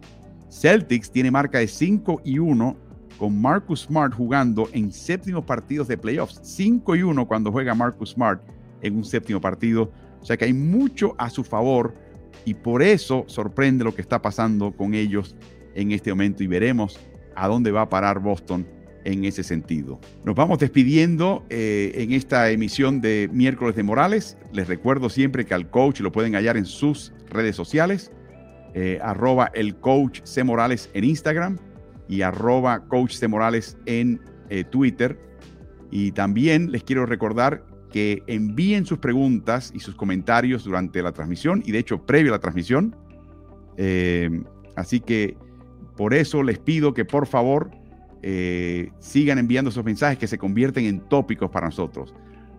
[0.50, 2.76] Celtics tiene marca de 5 y 1
[3.18, 6.40] con Marcus Smart jugando en séptimos partidos de playoffs.
[6.42, 8.40] 5 y 1 cuando juega Marcus Smart
[8.82, 9.90] en un séptimo partido.
[10.20, 11.94] O sea que hay mucho a su favor
[12.44, 15.34] y por eso sorprende lo que está pasando con ellos
[15.74, 16.98] en este momento y veremos
[17.34, 18.66] a dónde va a parar Boston
[19.04, 20.00] en ese sentido.
[20.24, 24.36] Nos vamos despidiendo eh, en esta emisión de miércoles de Morales.
[24.52, 28.10] Les recuerdo siempre que al coach lo pueden hallar en sus redes sociales,
[28.74, 30.42] eh, arroba el coach C.
[30.42, 31.58] Morales en Instagram
[32.08, 33.28] y arroba coach C.
[33.28, 35.18] Morales en eh, Twitter.
[35.90, 37.64] Y también les quiero recordar
[37.94, 42.34] que envíen sus preguntas y sus comentarios durante la transmisión y de hecho previo a
[42.34, 42.96] la transmisión.
[44.74, 45.36] así que
[45.96, 47.70] por eso les pido que por favor
[48.20, 52.12] eh, sigan enviando esos mensajes que se convierten en tópicos para nosotros.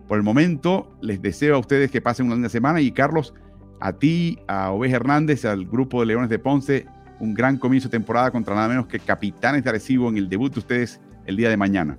[0.08, 3.34] Por el momento, les deseo a ustedes que pasen una linda semana y Carlos,
[3.78, 6.86] a ti, a Oveja Hernández, al grupo de Leones de Ponce,
[7.20, 10.50] un gran comienzo de temporada contra nada menos que Capitanes de Arecibo en el debut
[10.50, 11.98] de ustedes el día de mañana.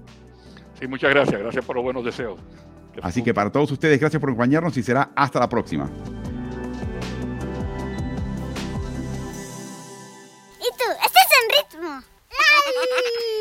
[0.80, 1.40] Sí, muchas gracias.
[1.40, 2.40] Gracias por los buenos deseos.
[3.02, 5.90] Así que para todos ustedes, gracias por acompañarnos y será hasta la próxima.
[10.60, 10.86] ¿Y tú?
[11.06, 12.02] ¿Estás en ritmo?
[12.30, 13.34] ¡Ay!